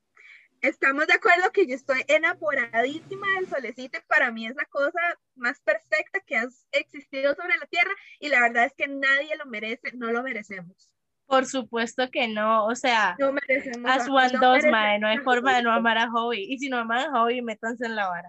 [0.62, 5.00] estamos de acuerdo que yo estoy enamoradísima del solecito y para mí es la cosa
[5.34, 7.90] más perfecta que ha existido sobre la tierra
[8.20, 10.90] y la verdad es que nadie lo merece, no lo merecemos.
[11.26, 15.18] Por supuesto que no, o sea, no merecemos as one no dos, mae, no hay
[15.18, 16.44] forma de no amar a Hobby.
[16.48, 18.28] Y si no aman a Hobby, métanse en la vara.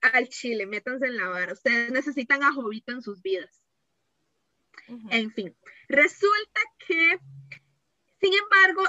[0.00, 1.52] Al chile, métanse en la vara.
[1.52, 3.62] Ustedes necesitan a Jovito en sus vidas.
[5.10, 5.56] En fin,
[5.88, 7.18] resulta que,
[8.20, 8.82] sin embargo,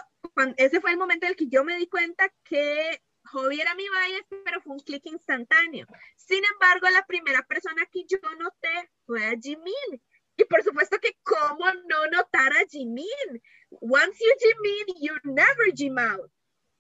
[0.58, 3.84] ese fue el momento en el que yo me di cuenta que Hobby era mi
[3.84, 5.88] bias, pero fue un clic instantáneo.
[6.16, 10.02] Sin embargo, la primera persona que yo noté fue a Jimin.
[10.38, 13.42] Y por supuesto que cómo no notar a Jimin.
[13.70, 16.32] Once you Jimin, you never Jim out.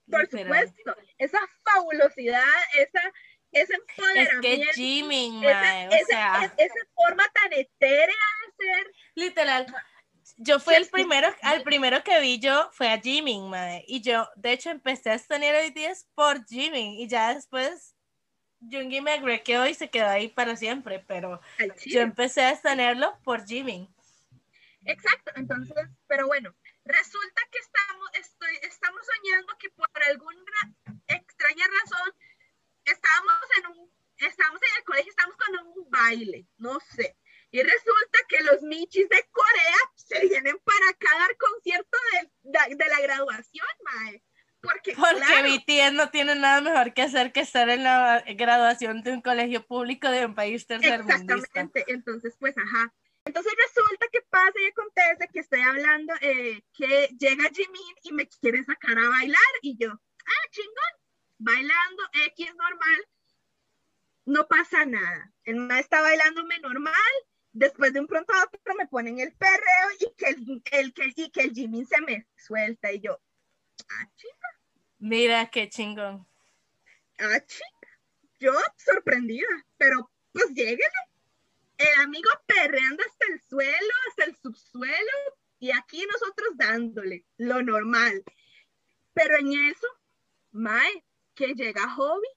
[0.09, 2.43] Por supuesto, esa fabulosidad,
[2.77, 3.01] esa,
[3.51, 4.47] ese empoderamiento.
[4.47, 6.53] Es que Jimin, o sea...
[6.57, 8.91] esa forma tan etérea de ser.
[9.15, 9.65] Literal
[10.37, 13.83] yo fui el primero, al primero que vi yo fue a Jimin, madre.
[13.87, 16.99] Y yo, de hecho, empecé a tener hoy días por Jimin.
[16.99, 17.95] Y ya después,
[18.59, 20.99] Jungi me agrequeó y se quedó ahí para siempre.
[21.07, 21.41] Pero
[21.85, 23.93] yo empecé a tenerlo por Jimin.
[24.85, 25.75] Exacto, entonces,
[26.05, 30.75] pero bueno, resulta que estamos, estoy, estamos soñando que por alguna
[31.07, 32.13] extraña razón
[32.83, 37.17] estábamos en un, estamos en el colegio, estamos con un baile, no sé.
[37.55, 41.97] Y resulta que los michis de Corea se vienen para acá a dar concierto
[42.43, 44.21] de, de, la graduación, mae.
[44.59, 49.13] Porque, Porque BTS no tiene nada mejor que hacer que estar en la graduación de
[49.13, 51.33] un colegio público de un país tercermundista.
[51.33, 52.93] Exactamente, entonces pues ajá.
[53.23, 58.27] Entonces resulta que pasa y acontece que estoy hablando, eh, que llega Jimin y me
[58.27, 60.93] quiere sacar a bailar y yo, ah, chingón,
[61.37, 62.03] bailando,
[62.35, 63.07] X normal,
[64.25, 65.31] no pasa nada.
[65.45, 67.13] El ma está bailándome normal,
[67.55, 71.13] después de un pronto a otro me ponen el perreo y que el, el, que,
[71.15, 73.19] y que el Jimmy se me suelta y yo,
[73.89, 74.59] ah, chica.
[74.99, 76.27] Mira qué chingón.
[77.17, 77.87] Ah, chica.
[78.39, 79.47] Yo sorprendida,
[79.77, 80.83] pero pues lléguele.
[81.77, 85.11] El amigo perreando hasta el suelo, hasta el subsuelo,
[85.59, 88.23] y aquí nosotros dándole lo normal.
[89.13, 89.87] Pero en eso,
[90.51, 91.03] Mae,
[91.33, 92.27] que llega Hobby,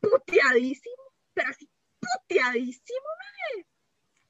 [0.00, 3.66] puteadísimo, pero así puteadísimo, Mae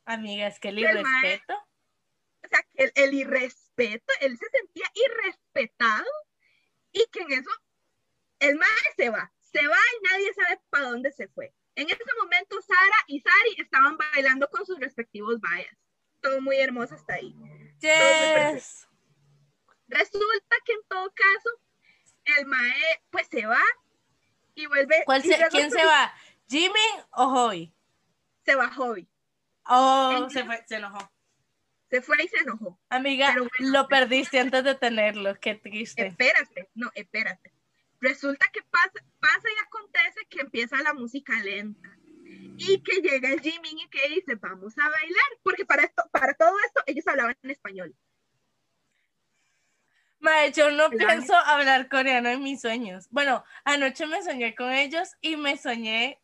[0.05, 1.55] Amiga, es que el irrespeto.
[1.55, 6.11] o sea, que el, irrespeto, él se sentía irrespetado
[6.93, 7.51] y que en eso
[8.41, 11.55] el maestro se va, se va y nadie sabe para dónde se fue.
[11.75, 15.77] En ese momento Sara y Sari estaban bailando con sus respectivos vallas.
[16.21, 17.35] Todo muy hermoso hasta ahí.
[17.81, 18.87] Yes.
[19.89, 21.51] Resulta que en todo caso,
[22.39, 23.63] el mae pues se va
[24.55, 25.05] y vuelve.
[25.51, 26.13] ¿Quién se va?
[26.49, 26.81] ¿Jimmy
[27.13, 27.75] o Hoy?
[28.45, 29.09] Se va Hoy.
[29.67, 31.13] Oh, se, fue, se enojó.
[31.91, 32.81] Se fue y se enojó.
[32.89, 36.07] Amiga, lo perdiste antes de tenerlo, qué triste.
[36.07, 37.53] Espérate, no, espérate.
[38.01, 41.97] Resulta que pasa, pasa y acontece que empieza la música lenta
[42.57, 46.35] y que llega el Jimmy y que dice, vamos a bailar, porque para, esto, para
[46.35, 47.95] todo esto ellos hablaban en español.
[50.19, 53.09] Mae, yo no pienso hablar coreano en mis sueños.
[53.11, 56.22] Bueno, anoche me soñé con ellos y me soñé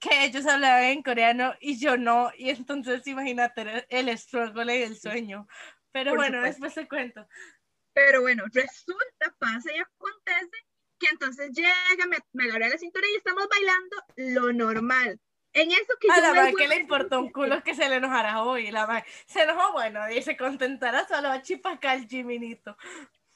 [0.00, 2.30] que ellos hablaban en coreano y yo no.
[2.36, 5.46] Y entonces imagínate el, struggle y el sueño.
[5.92, 6.64] Pero Por bueno, supuesto.
[6.64, 7.28] después te cuento.
[7.92, 10.64] Pero bueno, resulta, pasa y acontece
[10.98, 15.20] que entonces llega, me, me agarré la cintura y estamos bailando lo normal.
[15.52, 18.42] En eso que A la madre que le importó un culo que se le enojara
[18.42, 18.70] hoy.
[18.70, 22.76] La madre se enojó, bueno, y se contentara solo a chipacar el Jiminito.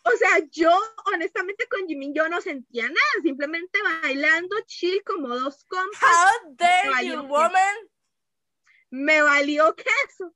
[0.07, 0.70] O sea, yo
[1.14, 6.02] honestamente con Jimin yo no sentía nada, simplemente bailando chill como dos compas.
[6.02, 7.90] How dare you, woman?
[8.90, 10.34] Me valió queso.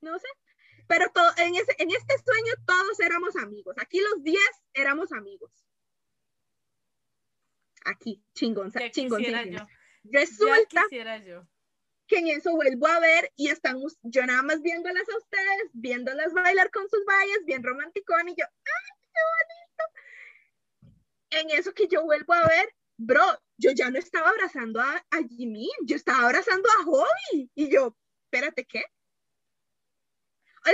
[0.00, 0.28] No sé.
[0.86, 3.76] Pero todo, en, ese, en este sueño todos éramos amigos.
[3.78, 4.40] Aquí los 10
[4.74, 5.50] éramos amigos.
[7.84, 9.22] Aquí, chingón, chingón.
[9.22, 9.32] yo.
[9.58, 9.68] Ya
[10.04, 11.46] Resulta quisiera yo.
[12.12, 16.34] Que en eso vuelvo a ver y están yo nada más viéndolas a ustedes, viéndolas
[16.34, 21.00] bailar con sus vallas, bien romanticón y yo, ¡ay, qué bonito!
[21.30, 23.24] En eso que yo vuelvo a ver, bro,
[23.56, 27.96] yo ya no estaba abrazando a, a Jimin, yo estaba abrazando a Hobby y yo,
[28.24, 28.84] espérate, ¿qué?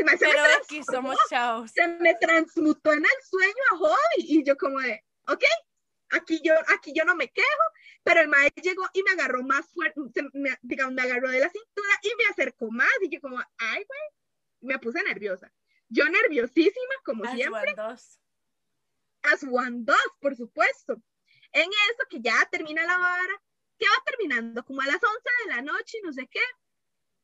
[0.05, 1.71] Me Pero aquí somos chavos.
[1.71, 5.45] se me transmutó en el sueño a Hobby y yo como de, ok,
[6.11, 7.63] aquí yo, aquí yo no me quejo,
[8.09, 10.01] pero el maestro llegó y me agarró más fuerte,
[10.33, 13.85] me, digamos, me agarró de la cintura y me acercó más y yo como, ay,
[13.85, 14.01] güey,
[14.63, 15.53] me puse nerviosa.
[15.91, 18.19] Yo nerviosísima, como As siempre, one does.
[19.25, 20.95] as one does, por supuesto.
[21.53, 23.43] En eso que ya termina la vara,
[23.79, 25.07] que va terminando como a las 11
[25.45, 26.41] de la noche y no sé qué,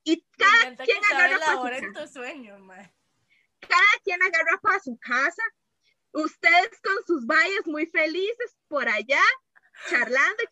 [0.02, 2.04] y cada quien agarra para su casa.
[2.04, 2.58] tu sueño,
[3.60, 5.42] cada quien agarra para su casa,
[6.12, 9.22] ustedes con sus vallas muy felices por allá,
[9.90, 10.42] charlando,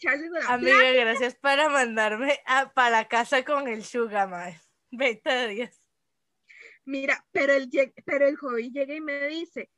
[0.41, 1.05] la Amiga, plática.
[1.05, 4.61] gracias para mandarme a, para la casa con el sugar, mae.
[4.91, 5.81] 20 de 10.
[6.85, 7.71] Mira, pero el,
[8.05, 9.71] pero el hobby llega y me dice,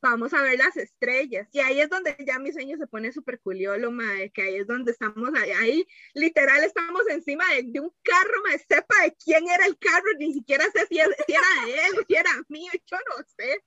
[0.00, 1.48] vamos a ver las estrellas.
[1.52, 4.66] Y ahí es donde ya mi sueño se pone súper culiolo, mae, que ahí es
[4.66, 9.48] donde estamos, ahí, ahí literal estamos encima de, de un carro, mae, sepa de quién
[9.48, 13.24] era el carro, ni siquiera sé si, era de él, si era mío, yo no
[13.36, 13.64] sé.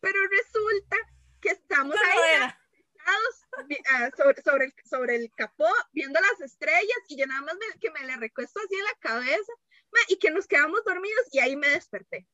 [0.00, 0.96] Pero resulta
[1.40, 2.60] que estamos ¿Cómo ahí era?
[3.08, 7.54] Sentados, ah, sobre, sobre, el, sobre el capó, viendo las estrellas, y yo nada más
[7.54, 9.52] me- que me le recuesto así en la cabeza,
[9.92, 12.26] ma, y que nos quedamos dormidos, y ahí me desperté.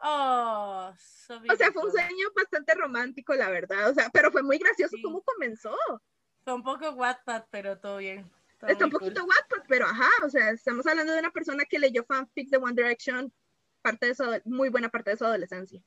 [0.00, 4.42] Oh, so O sea, fue un sueño bastante romántico, la verdad, o sea, pero fue
[4.42, 5.02] muy gracioso Sí.
[5.02, 5.76] cómo comenzó.
[6.44, 8.30] Fue un poco Wattpad, pero todo bien.
[8.60, 9.30] todo Está un poquito cool.
[9.30, 12.74] Wattpad, pero ajá, o sea, estamos hablando de una persona que leyó fanfics de One
[12.74, 13.32] Direction,
[13.82, 15.82] parte de su, muy buena parte de su adolescencia.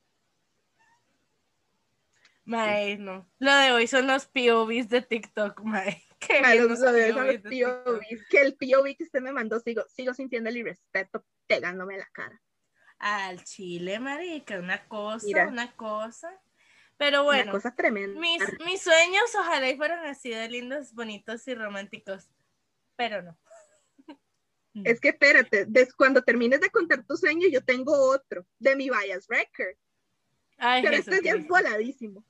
[2.44, 3.30] Mae, no.
[3.38, 6.02] Lo de hoy son los POVs de TikTok, mae.
[6.56, 7.42] Los POVs.
[7.42, 12.06] POVs, que el POV que usted me mandó, sigo, sigo sintiendo el irrespeto pegándome la
[12.12, 12.40] cara.
[12.98, 15.48] Al chile, marica, una cosa, Mira.
[15.48, 16.30] una cosa.
[16.96, 18.20] Pero Una bueno, cosa tremenda.
[18.20, 22.28] mis, mis sueños ojalá y fueran así de lindos, bonitos y románticos.
[22.96, 23.38] Pero no.
[24.84, 28.88] Es que espérate, des- cuando termines de contar tu sueño, yo tengo otro de mi
[28.88, 29.76] bias record.
[30.58, 32.24] Ay, Pero este ya es voladísimo.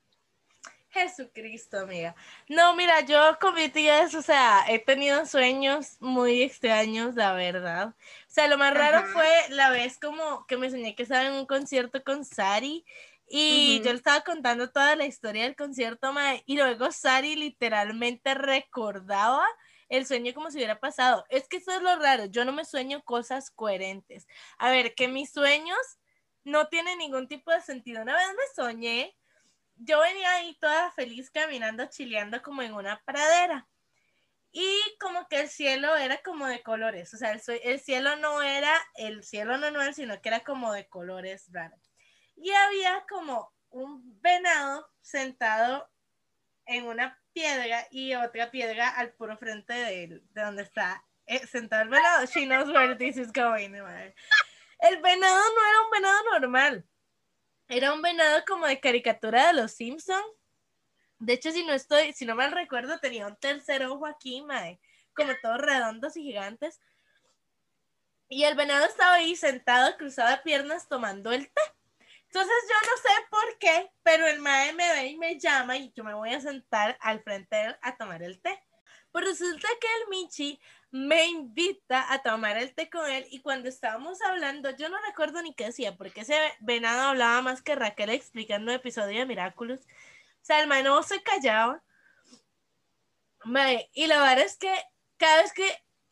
[0.92, 2.14] Jesucristo, amiga.
[2.48, 7.88] No, mira, yo con BTS, o sea, he tenido sueños muy extraños, la verdad.
[7.88, 7.94] O
[8.28, 9.06] sea, lo más raro Ajá.
[9.12, 12.84] fue la vez como que me soñé que estaba en un concierto con Sari
[13.26, 13.84] y Ujú.
[13.84, 16.12] yo le estaba contando toda la historia del concierto,
[16.44, 19.46] y luego Sari literalmente recordaba
[19.88, 21.24] el sueño como si hubiera pasado.
[21.30, 24.26] Es que eso es lo raro, yo no me sueño cosas coherentes.
[24.58, 25.78] A ver, que mis sueños
[26.44, 28.02] no tienen ningún tipo de sentido.
[28.02, 29.16] Una vez me soñé
[29.76, 33.68] yo venía ahí toda feliz caminando, chileando como en una pradera.
[34.52, 38.74] Y como que el cielo era como de colores, o sea, el, cielo no era
[38.96, 41.90] el cielo normal, sino que era como de colores raros.
[42.36, 45.88] Y había como un venado sentado
[46.66, 51.46] en una piedra y otra piedra al puro frente de, él, de donde está eh,
[51.46, 52.26] sentado el venado.
[52.26, 53.74] She knows where this is going.
[54.80, 56.86] El venado no era un venado normal.
[57.74, 60.22] Era un venado como de caricatura de los Simpson.
[61.18, 64.78] De hecho, si no estoy, si no mal recuerdo, tenía un tercer ojo aquí, mae,
[65.16, 66.82] como todos redondos y gigantes.
[68.28, 71.62] Y el venado estaba ahí sentado, cruzado de piernas, tomando el té.
[72.26, 75.90] Entonces yo no sé por qué, pero el mae me ve y me llama y
[75.96, 78.62] yo me voy a sentar al frente de él a tomar el té.
[79.12, 80.60] Pues resulta que el Michi
[80.92, 85.40] me invita a tomar el té con él y cuando estábamos hablando, yo no recuerdo
[85.40, 89.80] ni qué decía, porque ese venado hablaba más que Raquel explicando el episodio de Miraculous.
[89.80, 91.82] O sea, el man se callaba.
[93.94, 94.72] Y la verdad es que
[95.16, 95.64] cada vez que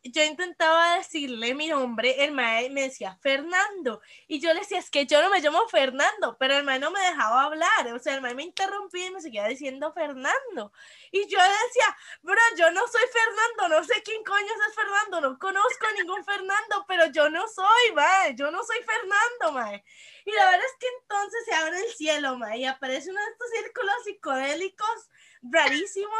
[0.03, 4.01] yo intentaba decirle mi nombre, el mae me decía Fernando.
[4.27, 6.89] Y yo le decía, es que yo no me llamo Fernando, pero el mae no
[6.89, 7.93] me dejaba hablar.
[7.93, 10.73] O sea, el mae me interrumpía y me seguía diciendo Fernando.
[11.11, 15.37] Y yo decía, bro, yo no soy Fernando, no sé quién coño es Fernando, no
[15.37, 19.83] conozco a ningún Fernando, pero yo no soy, mae, yo no soy Fernando, mae.
[20.25, 23.31] Y la verdad es que entonces se abre el cielo, mae, y aparece uno de
[23.31, 25.09] estos círculos psicodélicos
[25.43, 26.15] rarísimo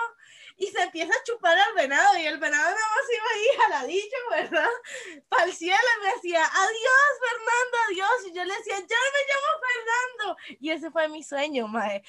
[0.62, 4.18] y se empieza a chupar al venado y el venado nada más iba ahí jaladillo,
[4.30, 4.70] ¿verdad?
[5.28, 8.28] Para el cielo y me decía, adiós Fernando, adiós.
[8.28, 10.38] Y yo le decía, ya me llamo Fernando.
[10.59, 12.03] Y ese fue mi sueño, mae.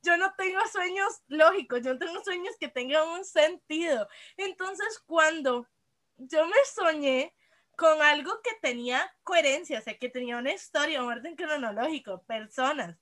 [0.00, 4.08] Yo no tengo sueños lógicos, yo no tengo sueños que tengan un sentido.
[4.38, 5.68] Entonces, cuando
[6.16, 7.34] yo me soñé
[7.76, 12.96] con algo que tenía coherencia, o sea, que tenía una historia, un orden cronológico, personas,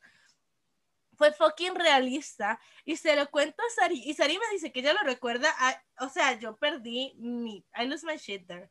[1.22, 4.92] fue fucking realista y se lo cuento a Sari y Sari me dice que ella
[4.92, 5.48] lo recuerda,
[6.00, 8.68] o sea, yo perdí mi, I lose my shit there.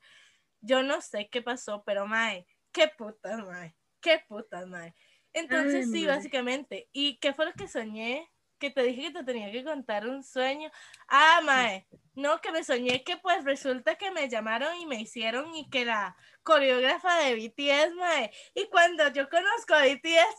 [0.60, 4.94] Yo no sé qué pasó, pero mae, qué puta, mae, qué puta, mae.
[5.32, 6.90] Entonces sí, básicamente.
[6.92, 8.30] ¿Y qué fue lo que soñé?
[8.62, 10.70] Que te dije que te tenía que contar un sueño.
[11.08, 15.56] Ah, mae, no, que me soñé que pues resulta que me llamaron y me hicieron
[15.56, 18.32] y que la coreógrafa de BTS, mae.
[18.54, 20.38] Y cuando yo conozco a BTS,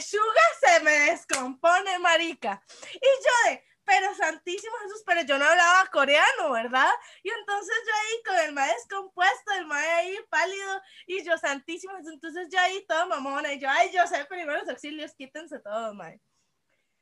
[0.00, 2.62] Suga se me descompone, marica.
[2.94, 6.92] Y yo de, pero santísimo Jesús, pero yo no hablaba coreano, ¿verdad?
[7.24, 11.96] Y entonces yo ahí con el mae descompuesto, el mae ahí pálido, y yo santísimo
[11.96, 15.92] Jesús, entonces yo ahí todo mamona, y yo, ay, yo sé primeros auxilios, quítense todo,
[15.94, 16.20] mae.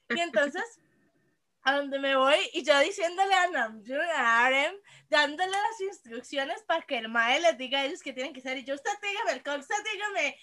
[0.08, 0.80] Y entonces
[1.66, 4.72] a donde me voy y yo diciéndole a Namjoon, a Arem,
[5.08, 8.56] dándole las instrucciones para que el mae les diga a ellos que tienen que hacer.
[8.58, 10.38] Y yo, usted tráigame alcohol, usted tráigame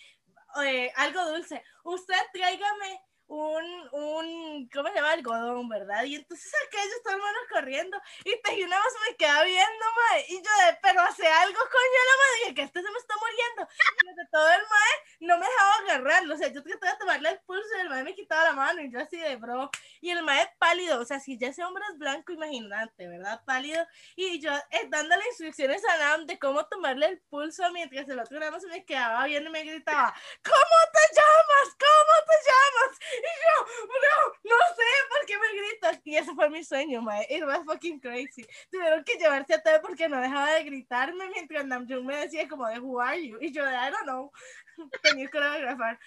[0.66, 5.12] eh, algo dulce, usted tráigame un, un, ¿cómo se llama?
[5.12, 6.04] Algodón, ¿verdad?
[6.04, 10.42] Y entonces aquellos todo hermano corriendo y una voz me queda viendo, mae, y yo
[10.42, 13.68] de, pero hace algo, coño, la madre, que este se me está muriendo.
[14.04, 17.30] Y de todo el mae no me dejaba agarrarlo, o sea, yo trataba de tomarle
[17.30, 19.70] el pulso y el mae me quitaba la mano y yo así de, bro,
[20.02, 23.42] y el mae pálido, o sea, si ya ese hombre es blanco, imagínate, ¿verdad?
[23.46, 28.20] Pálido, y yo eh, dándole instrucciones a Nam de cómo tomarle el pulso mientras el
[28.20, 30.14] otro nada se me quedaba viendo y me gritaba,
[30.44, 31.76] ¿cómo te llamas?
[31.80, 33.00] ¿Cómo te llamas?
[33.18, 36.02] Y yo, bro, no sé por qué me gritas.
[36.04, 37.28] Y ese fue mi sueño, mae.
[37.30, 38.46] It was fucking crazy.
[38.72, 42.68] Tuvieron que llevarse a todo porque no dejaba de gritarme mientras Namjoon me decía como
[42.68, 43.38] de who are you?
[43.42, 44.32] Y yo de I don't know.
[45.04, 46.00] Tenía que coreografar.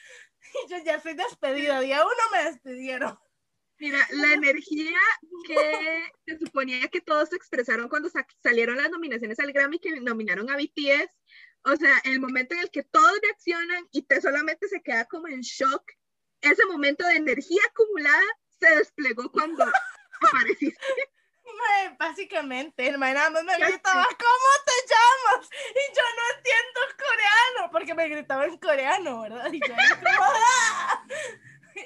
[0.43, 1.81] Y yo ya soy despedida.
[1.81, 3.19] Día uno me despidieron.
[3.79, 4.99] Mira, la energía
[5.47, 8.09] que se suponía que todos expresaron cuando
[8.43, 11.11] salieron las nominaciones al Grammy que nominaron a BTS,
[11.65, 15.29] o sea, el momento en el que todos reaccionan y te solamente se queda como
[15.29, 15.85] en shock
[16.41, 18.25] ese momento de energía acumulada
[18.59, 19.65] se desplegó cuando
[20.29, 20.81] apareciste.
[21.99, 25.49] básicamente, el mae nada más me gritaba, ¿cómo te llamas?
[25.71, 29.53] Y yo no entiendo coreano, porque me gritaba en coreano, ¿verdad?
[29.53, 29.75] Y, yo,
[30.09, 31.05] ¡Ah!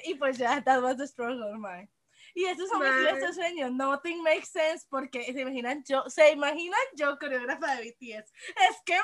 [0.03, 1.89] y pues ya, that was the struggle, mae.
[2.33, 3.71] Y esos son mis tres sueños.
[3.71, 8.31] Nothing makes sense porque se imaginan yo, se imaginan yo coreógrafa de BTS.
[8.69, 8.97] Es que,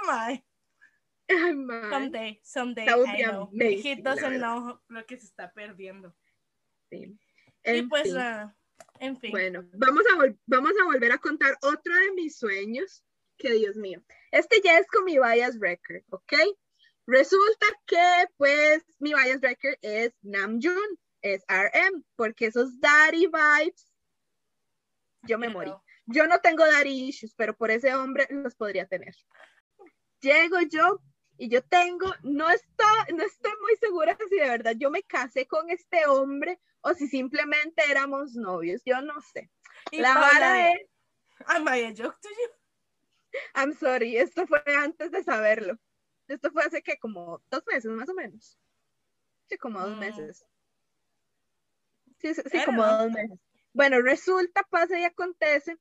[1.30, 3.50] Someday, someday, I know.
[3.52, 6.14] He doesn't know lo que se está perdiendo.
[6.90, 7.18] Sí.
[7.66, 8.50] y pues, uh,
[9.00, 9.32] en fin.
[9.32, 13.04] Bueno, vamos a, vamos a volver a contar otro de mis sueños,
[13.38, 14.02] que Dios mío.
[14.32, 16.34] Este ya es con mi bias record, ¿ok?
[17.06, 23.92] Resulta que, pues, mi bias record es Namjoon, es RM, porque esos daddy vibes,
[25.24, 25.74] yo me morí.
[26.06, 29.14] Yo no tengo daddy issues, pero por ese hombre los podría tener.
[30.22, 31.02] Llego yo
[31.38, 35.46] y yo tengo, no estoy, no estoy muy segura si de verdad yo me casé
[35.46, 39.50] con este hombre o si simplemente éramos novios, yo no sé.
[39.92, 40.88] La vara es...
[41.46, 43.40] Am I a joke to you?
[43.54, 45.78] I'm sorry, esto fue antes de saberlo.
[46.28, 48.58] Esto fue hace que como dos meses más o menos.
[49.48, 50.00] Sí, como dos mm.
[50.00, 50.46] meses.
[52.20, 53.40] Sí, sí, como dos meses.
[53.74, 55.78] Bueno, resulta, pasa y acontece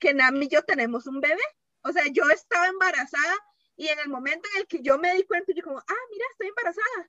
[0.00, 1.42] que Nami y yo tenemos un bebé.
[1.82, 3.34] O sea, yo estaba embarazada
[3.80, 6.26] y en el momento en el que yo me di cuenta, yo como, ah, mira,
[6.32, 7.08] estoy embarazada.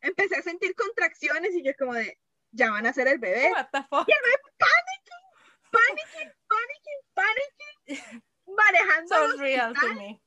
[0.00, 2.18] Empecé a sentir contracciones y yo como de,
[2.50, 3.52] ya van a ser el bebé.
[3.52, 4.08] What the fuck?
[4.08, 5.24] Y el bebé panicking,
[5.70, 8.24] panicking, panicking, panicking,
[8.58, 10.20] manejando al hospital.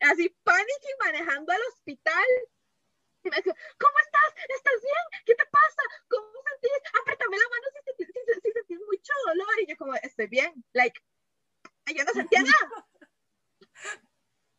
[0.00, 2.26] Así, panicking, manejando al hospital.
[3.24, 4.44] Y me dijo, ¿cómo estás?
[4.54, 5.24] ¿Estás bien?
[5.24, 5.82] ¿Qué te pasa?
[6.10, 6.92] ¿Cómo sentís?
[7.00, 9.60] Apretame la mano si, si, si, si sentís mucho dolor.
[9.62, 10.62] Y yo como, estoy bien.
[10.74, 11.00] Like,
[11.86, 12.86] yo no sentía nada.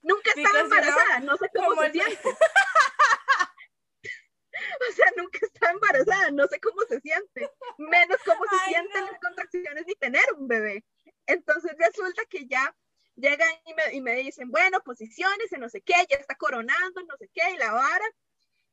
[0.07, 2.29] Nunca estaba embarazada, no, sé cómo, se siente.
[4.89, 9.19] o sea, nunca está embarazada, no sé cómo se siente, menos cómo se sienten las
[9.19, 10.85] contracciones ni tener un bebé.
[11.25, 12.73] Entonces resulta que ya
[13.15, 17.17] llegan y me, y me dicen, bueno, posiciones, no sé qué, ya está coronando, no
[17.17, 18.05] sé qué, y la vara,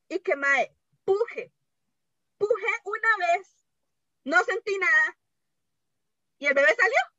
[0.08, 0.72] y que me
[1.04, 1.52] puje,
[2.38, 3.64] puje una vez,
[4.22, 5.18] no sentí nada,
[6.38, 7.13] y el bebé salió.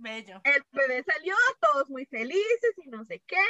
[0.00, 0.40] Bello.
[0.44, 3.44] El bebé salió, todos muy felices y no sé qué,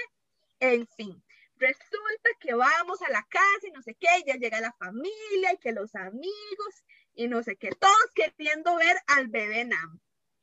[0.60, 1.22] en fin.
[1.56, 5.58] Resulta que vamos a la casa y no sé qué, ya llega la familia y
[5.58, 10.00] que los amigos y no sé qué, todos queriendo ver al bebé Nam.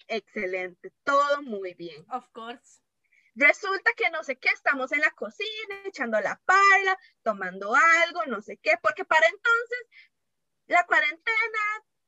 [0.08, 2.06] Excelente, todo muy bien.
[2.12, 2.82] Of course.
[3.36, 8.42] Resulta que no sé qué, estamos en la cocina, echando la parla, tomando algo, no
[8.42, 9.88] sé qué, porque para entonces
[10.68, 11.60] la cuarentena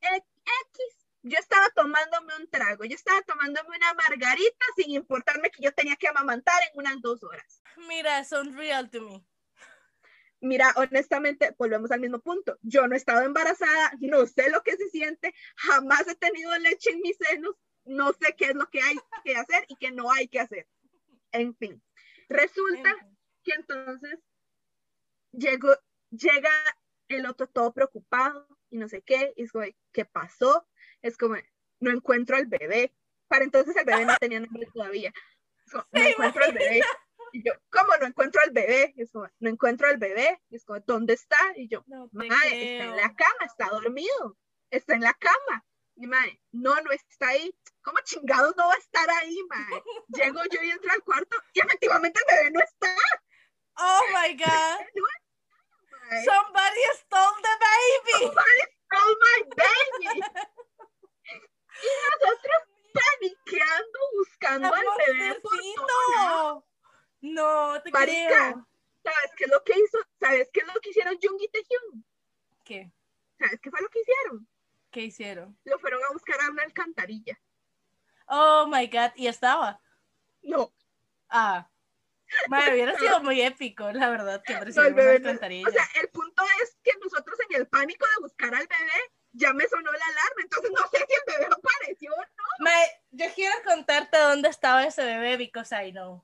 [0.01, 0.23] eh,
[0.71, 5.73] X, yo estaba tomándome un trago, yo estaba tomándome una margarita sin importarme que yo
[5.73, 7.61] tenía que amamantar en unas dos horas.
[7.87, 9.25] Mira, son real to me.
[10.41, 12.57] Mira, honestamente, volvemos al mismo punto.
[12.61, 16.91] Yo no he estado embarazada, no sé lo que se siente, jamás he tenido leche
[16.91, 20.11] en mis senos, no sé qué es lo que hay que hacer y qué no
[20.11, 20.67] hay que hacer.
[21.31, 21.83] En fin,
[22.29, 22.95] resulta
[23.43, 24.19] que entonces
[25.31, 25.75] llegó,
[26.09, 26.51] llega
[27.09, 30.68] el otro todo preocupado y no sé qué, y es como, ¿qué pasó?
[31.01, 31.35] Es como,
[31.79, 32.93] no encuentro al bebé.
[33.27, 35.13] Para entonces el bebé no tenía nombre todavía.
[35.65, 36.81] Es como, no encuentro al bebé.
[37.31, 38.93] Y yo, ¿cómo no encuentro al bebé?
[38.95, 40.41] Y es como, no encuentro al bebé.
[40.49, 41.37] Y es como, ¿dónde está?
[41.55, 44.37] Y yo, No Mae, está en la cama, está dormido,
[44.71, 45.65] está en la cama.
[46.01, 47.53] Y mae, no, no está ahí.
[47.81, 49.83] ¿Cómo chingados no va a estar ahí, mae?
[50.07, 52.95] Llego yo y entro al cuarto y efectivamente el bebé no está.
[53.77, 54.79] Oh my God.
[56.25, 58.25] Somebody stole the baby.
[58.25, 60.23] Somebody stole my baby.
[61.81, 62.63] Y nosotros
[62.93, 66.53] paniqueando, buscando al bebé por todo lado.
[66.55, 66.69] Monstercito.
[67.21, 67.98] No te Marica.
[68.27, 68.67] Creo.
[69.03, 69.97] ¿Sabes qué es lo que hizo?
[70.19, 72.03] ¿Sabes qué es lo que hicieron Jung y Taehyung?
[72.65, 72.91] ¿Qué?
[73.37, 74.47] ¿Sabes qué fue lo que hicieron?
[74.91, 75.57] ¿Qué hicieron?
[75.63, 77.39] Lo fueron a buscar a una alcantarilla.
[78.27, 79.11] Oh my God.
[79.15, 79.79] ¿Y estaba?
[80.43, 80.73] No,
[81.29, 81.69] Ah.
[82.47, 85.67] Madre, hubiera sido muy épico, la verdad, que No, el bebé no- alcantarilla.
[85.67, 89.53] O sea, el punto es que nosotros en el pánico de buscar al bebé, ya
[89.53, 92.43] me sonó la alarma, entonces no sé si el bebé apareció o no.
[92.59, 96.23] Mae, yo quiero contarte dónde estaba ese bebé because I know.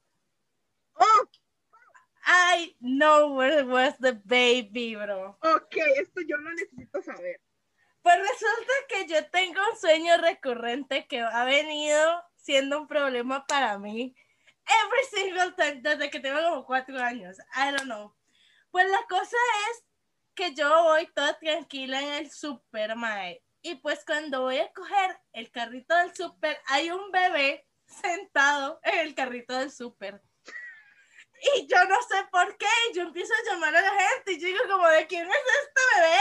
[3.01, 5.38] Oh, I know where was the baby, bro.
[5.41, 7.41] ok, esto yo lo necesito saber.
[8.01, 13.80] Pues resulta que yo tengo un sueño recurrente que ha venido siendo un problema para
[13.80, 14.15] mí
[14.65, 17.38] every single time desde que tengo como cuatro años.
[17.55, 18.15] I don't know.
[18.72, 19.38] Pues la cosa
[19.69, 19.85] es
[20.35, 23.41] que yo voy toda tranquila en el super, mae.
[23.61, 28.99] Y pues cuando voy a coger el carrito del super, hay un bebé sentado en
[28.99, 30.22] el carrito del super.
[31.56, 34.48] Y yo no sé por qué, yo empiezo a llamar a la gente y yo
[34.48, 36.20] digo como, ¿de quién es este bebé?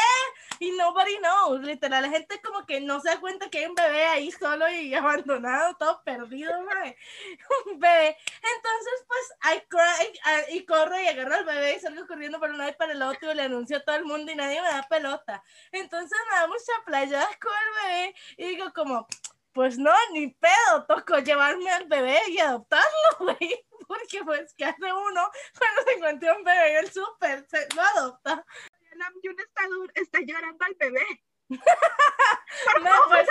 [0.60, 3.74] Y nobody knows, literal, la gente como que no se da cuenta que hay un
[3.74, 6.96] bebé ahí solo y abandonado, todo perdido, mae.
[7.66, 8.16] un bebé.
[8.56, 12.58] Entonces, pues, I cry, y corro y agarro al bebé y salgo corriendo por un
[12.58, 14.68] lado y para el otro y le anuncio a todo el mundo y nadie me
[14.68, 15.42] da pelota.
[15.72, 19.06] Entonces me da mucha playa con el bebé y digo como,
[19.52, 22.88] pues no, ni pedo, tocó llevarme al bebé y adoptarlo,
[23.20, 23.66] güey.
[23.86, 27.46] Porque pues, ¿qué hace uno cuando se encuentra un bebé en el súper?
[27.48, 28.44] Se lo adopta.
[28.96, 29.62] Namjoon está,
[29.94, 31.06] está llorando al bebé.
[32.82, 33.26] No, pues,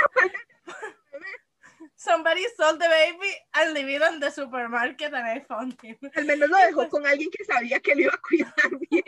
[1.95, 5.95] somebody sold the baby and leave it on the supermarket and I found him.
[6.15, 8.53] Al menos lo dejó con alguien que sabía que lo iba a cuidar
[8.89, 9.03] bien.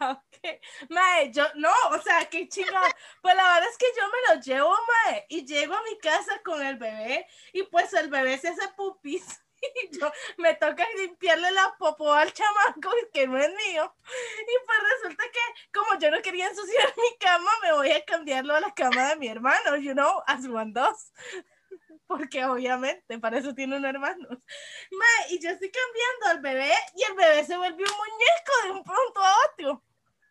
[0.00, 0.60] Ok.
[0.90, 2.88] Mae, yo, no, o sea, qué chingada.
[3.20, 6.40] Pues la verdad es que yo me lo llevo, mae, y llego a mi casa
[6.44, 9.42] con el bebé, y pues el bebé se hace pupis.
[9.60, 13.94] Y yo me toca limpiarle la popó al chamaco, que no es mío.
[14.40, 15.40] Y pues resulta que,
[15.72, 19.16] como yo no quería ensuciar mi cama, me voy a cambiarlo a la cama de
[19.16, 21.12] mi hermano, you know, as one does.
[22.06, 24.28] Porque obviamente, para eso tiene un hermano.
[24.30, 28.70] Mae, y yo estoy cambiando al bebé, y el bebé se vuelve un muñeco de
[28.70, 29.84] un pronto a otro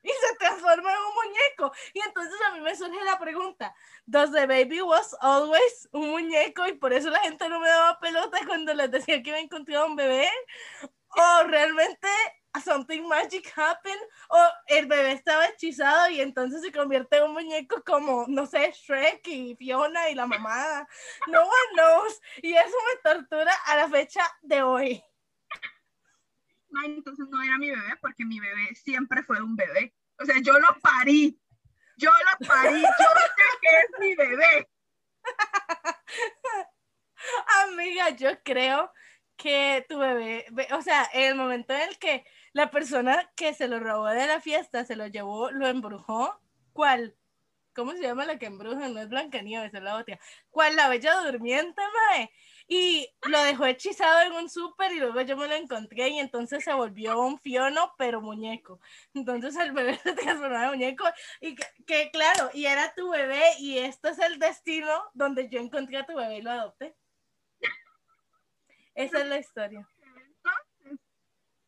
[0.07, 1.71] y se transforma en un muñeco.
[1.93, 3.73] Y entonces a mí me surge la pregunta,
[4.05, 7.99] ¿Does the baby was always un muñeco y por eso la gente no me daba
[7.99, 10.27] pelota cuando les decía que iba a encontrar un bebé?
[11.09, 12.07] ¿O realmente
[12.63, 14.01] something magic happened?
[14.29, 18.73] ¿O el bebé estaba hechizado y entonces se convierte en un muñeco como, no sé,
[18.73, 20.85] Shrek y Fiona y la mamá?
[21.27, 22.21] No one knows.
[22.41, 25.03] Y eso me tortura a la fecha de hoy.
[26.69, 29.93] No, entonces no era mi bebé porque mi bebé siempre fue un bebé.
[30.19, 31.39] O sea, yo lo parí.
[31.97, 32.81] Yo lo parí.
[32.81, 34.67] Yo sé que es mi bebé.
[37.63, 38.93] Amiga, yo creo
[39.35, 43.67] que tu bebé, o sea, en el momento en el que la persona que se
[43.67, 46.39] lo robó de la fiesta se lo llevó, lo embrujó,
[46.73, 47.15] ¿cuál?
[47.77, 48.89] ¿cómo se llama la que embruja?
[48.89, 50.19] No es Blancanieves, es la otra.
[50.49, 50.75] ¿Cuál?
[50.75, 52.31] La Bella Durmiente, mae.
[52.69, 56.63] Y lo dejó hechizado en un súper y luego yo me lo encontré y entonces
[56.63, 58.81] se volvió un fiono, pero muñeco.
[59.13, 61.05] Entonces el bebé se transformó en muñeco
[61.39, 65.59] y que, que, claro, y era tu bebé y esto es el destino donde yo
[65.59, 66.95] encontré a tu bebé y lo adopté.
[68.95, 69.87] Esa es la historia.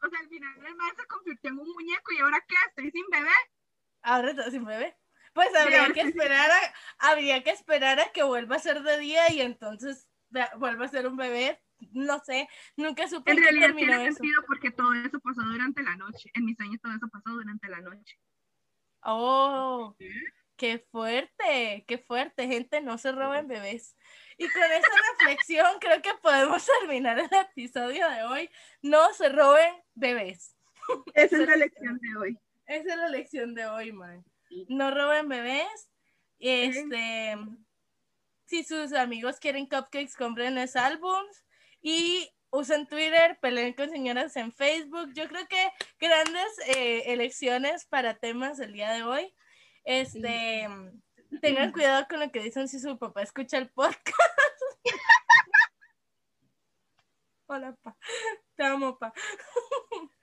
[0.01, 2.91] O sea, al final el bebé se convirtió en un muñeco y ahora qué, estoy
[2.91, 3.31] sin bebé.
[4.01, 4.97] Ahora estoy sin bebé.
[5.33, 9.31] Pues habría que esperar a, habría que esperar a que vuelva a ser de día
[9.31, 10.08] y entonces
[10.57, 11.61] vuelva a ser un bebé.
[11.91, 14.17] No sé, nunca supe en qué realidad terminó tiene eso.
[14.17, 16.29] sentido porque todo eso pasó durante la noche.
[16.33, 18.19] En mis sueños todo eso pasó durante la noche.
[19.01, 19.95] Oh,
[20.57, 23.95] qué fuerte, qué fuerte, gente, no se roben bebés.
[24.37, 24.87] Y con esa
[25.19, 28.49] reflexión creo que podemos terminar el episodio de hoy.
[28.81, 30.55] No se roben bebés.
[31.13, 32.37] Esa es la lección de hoy.
[32.65, 34.23] Esa es la lección de hoy, man.
[34.67, 35.89] No roben bebés.
[36.39, 37.37] Este,
[38.49, 41.45] si sus amigos quieren cupcakes, comprenles álbums
[41.81, 45.13] y usen Twitter, peleen con señoras en Facebook.
[45.13, 45.69] Yo creo que
[45.99, 49.35] grandes eh, elecciones para temas el día de hoy.
[49.83, 50.67] Este,
[51.41, 54.17] tengan cuidado con lo que dicen si su papá escucha el podcast.
[57.45, 57.95] Hola, pa.
[58.55, 59.13] Te amo, pa.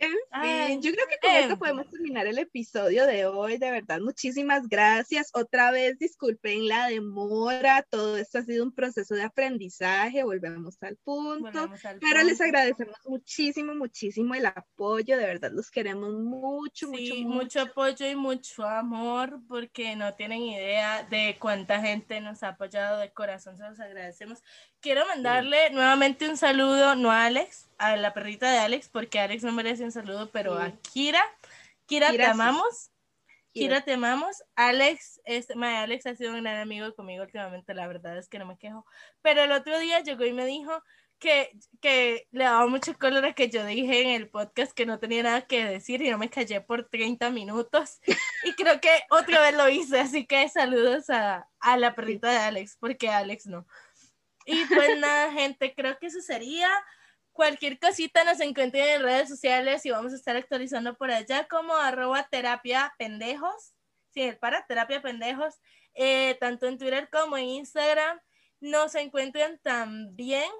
[0.00, 3.58] En fin, Ay, yo creo que con esto podemos terminar el episodio de hoy.
[3.58, 5.30] De verdad, muchísimas gracias.
[5.34, 7.84] Otra vez, disculpen la demora.
[7.90, 10.22] Todo esto ha sido un proceso de aprendizaje.
[10.22, 11.50] Volvemos al punto.
[11.50, 15.16] Volvemos al Pero les agradecemos muchísimo, muchísimo el apoyo.
[15.16, 17.42] De verdad, los queremos mucho, mucho, Sí, mucho.
[17.42, 22.98] mucho apoyo y mucho amor, porque no tienen idea de cuánta gente nos ha apoyado
[22.98, 24.42] de corazón, se los agradecemos.
[24.80, 29.44] Quiero mandarle nuevamente un saludo, no a Alex, a la perrita de Alex, porque Alex
[29.44, 31.22] no merece un saludo, pero a Kira.
[31.86, 32.90] Kira, Kira, te amamos.
[33.52, 33.68] Kira.
[33.68, 34.42] Kira, te amamos.
[34.56, 38.38] Alex, este, mae, Alex ha sido un gran amigo conmigo últimamente, la verdad es que
[38.38, 38.84] no me quejo.
[39.22, 40.82] Pero el otro día llegó y me dijo
[41.18, 41.50] que,
[41.80, 45.42] que le daba mucho cólera que yo dije en el podcast que no tenía nada
[45.42, 48.00] que decir y no me callé por 30 minutos.
[48.44, 52.38] Y creo que otra vez lo hice, así que saludos a, a la perrita de
[52.38, 53.66] Alex, porque Alex no.
[54.46, 56.70] Y pues nada, gente, creo que eso sería.
[57.38, 61.72] Cualquier cosita nos encuentren en redes sociales y vamos a estar actualizando por allá como
[61.76, 63.74] arroba terapia pendejos.
[64.10, 65.54] Sí, el para terapia pendejos,
[65.94, 68.18] eh, tanto en Twitter como en Instagram.
[68.58, 70.50] Nos encuentran también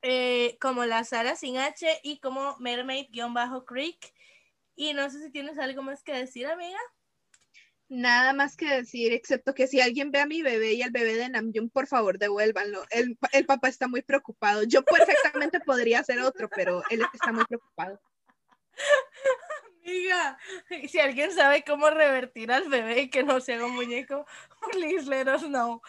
[0.00, 4.14] eh, como la Sara sin H y como Mermaid-Creek.
[4.74, 6.78] Y no sé si tienes algo más que decir, amiga.
[7.94, 11.14] Nada más que decir, excepto que si alguien ve a mi bebé y al bebé
[11.14, 12.86] de Namjoon, por favor, devuélvanlo.
[12.88, 14.62] El, el papá está muy preocupado.
[14.62, 18.00] Yo perfectamente podría hacer otro, pero él está muy preocupado.
[19.84, 20.38] Amiga,
[20.88, 24.24] si alguien sabe cómo revertir al bebé y que no se haga un muñeco,
[24.70, 25.82] please let us know.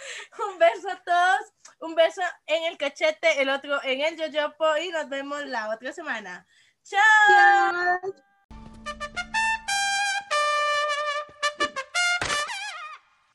[0.49, 4.89] Un beso a todos, un beso en el cachete, el otro en el yoyopo y
[4.89, 6.45] nos vemos la otra semana.
[6.84, 8.32] ¡Chao!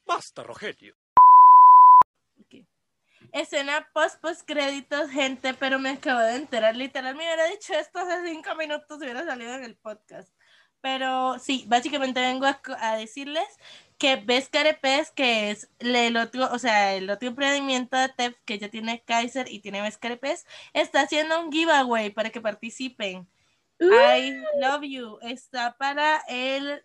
[0.09, 0.97] Basta, Rogelio.
[3.31, 7.99] Escena post post créditos, gente, pero me acabo de enterar, literal, me hubiera dicho esto
[7.99, 10.33] hace cinco minutos, hubiera salido en el podcast.
[10.81, 13.47] Pero sí, básicamente vengo a, decirles
[13.99, 18.59] que ves Carepes, que es el otro, o sea, el otro emprendimiento de TEF que
[18.59, 23.29] ya tiene Kaiser y tiene Ves Carepes, está haciendo un giveaway para que participen.
[23.79, 25.19] I love you.
[25.21, 26.83] Está para el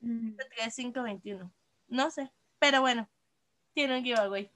[0.00, 1.52] 3521.
[1.90, 3.10] No sé, pero bueno,
[3.74, 4.50] tiene un giveaway.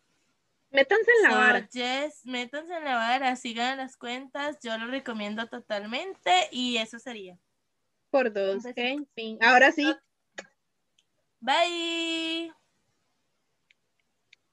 [0.70, 1.68] Métanse en la So, vara.
[1.72, 7.38] yes, métanse en la vara, sigan las cuentas, yo lo recomiendo totalmente y eso sería.
[8.10, 8.64] Por dos.
[8.76, 9.38] En fin.
[9.42, 9.94] Ahora sí.
[11.40, 12.52] Bye.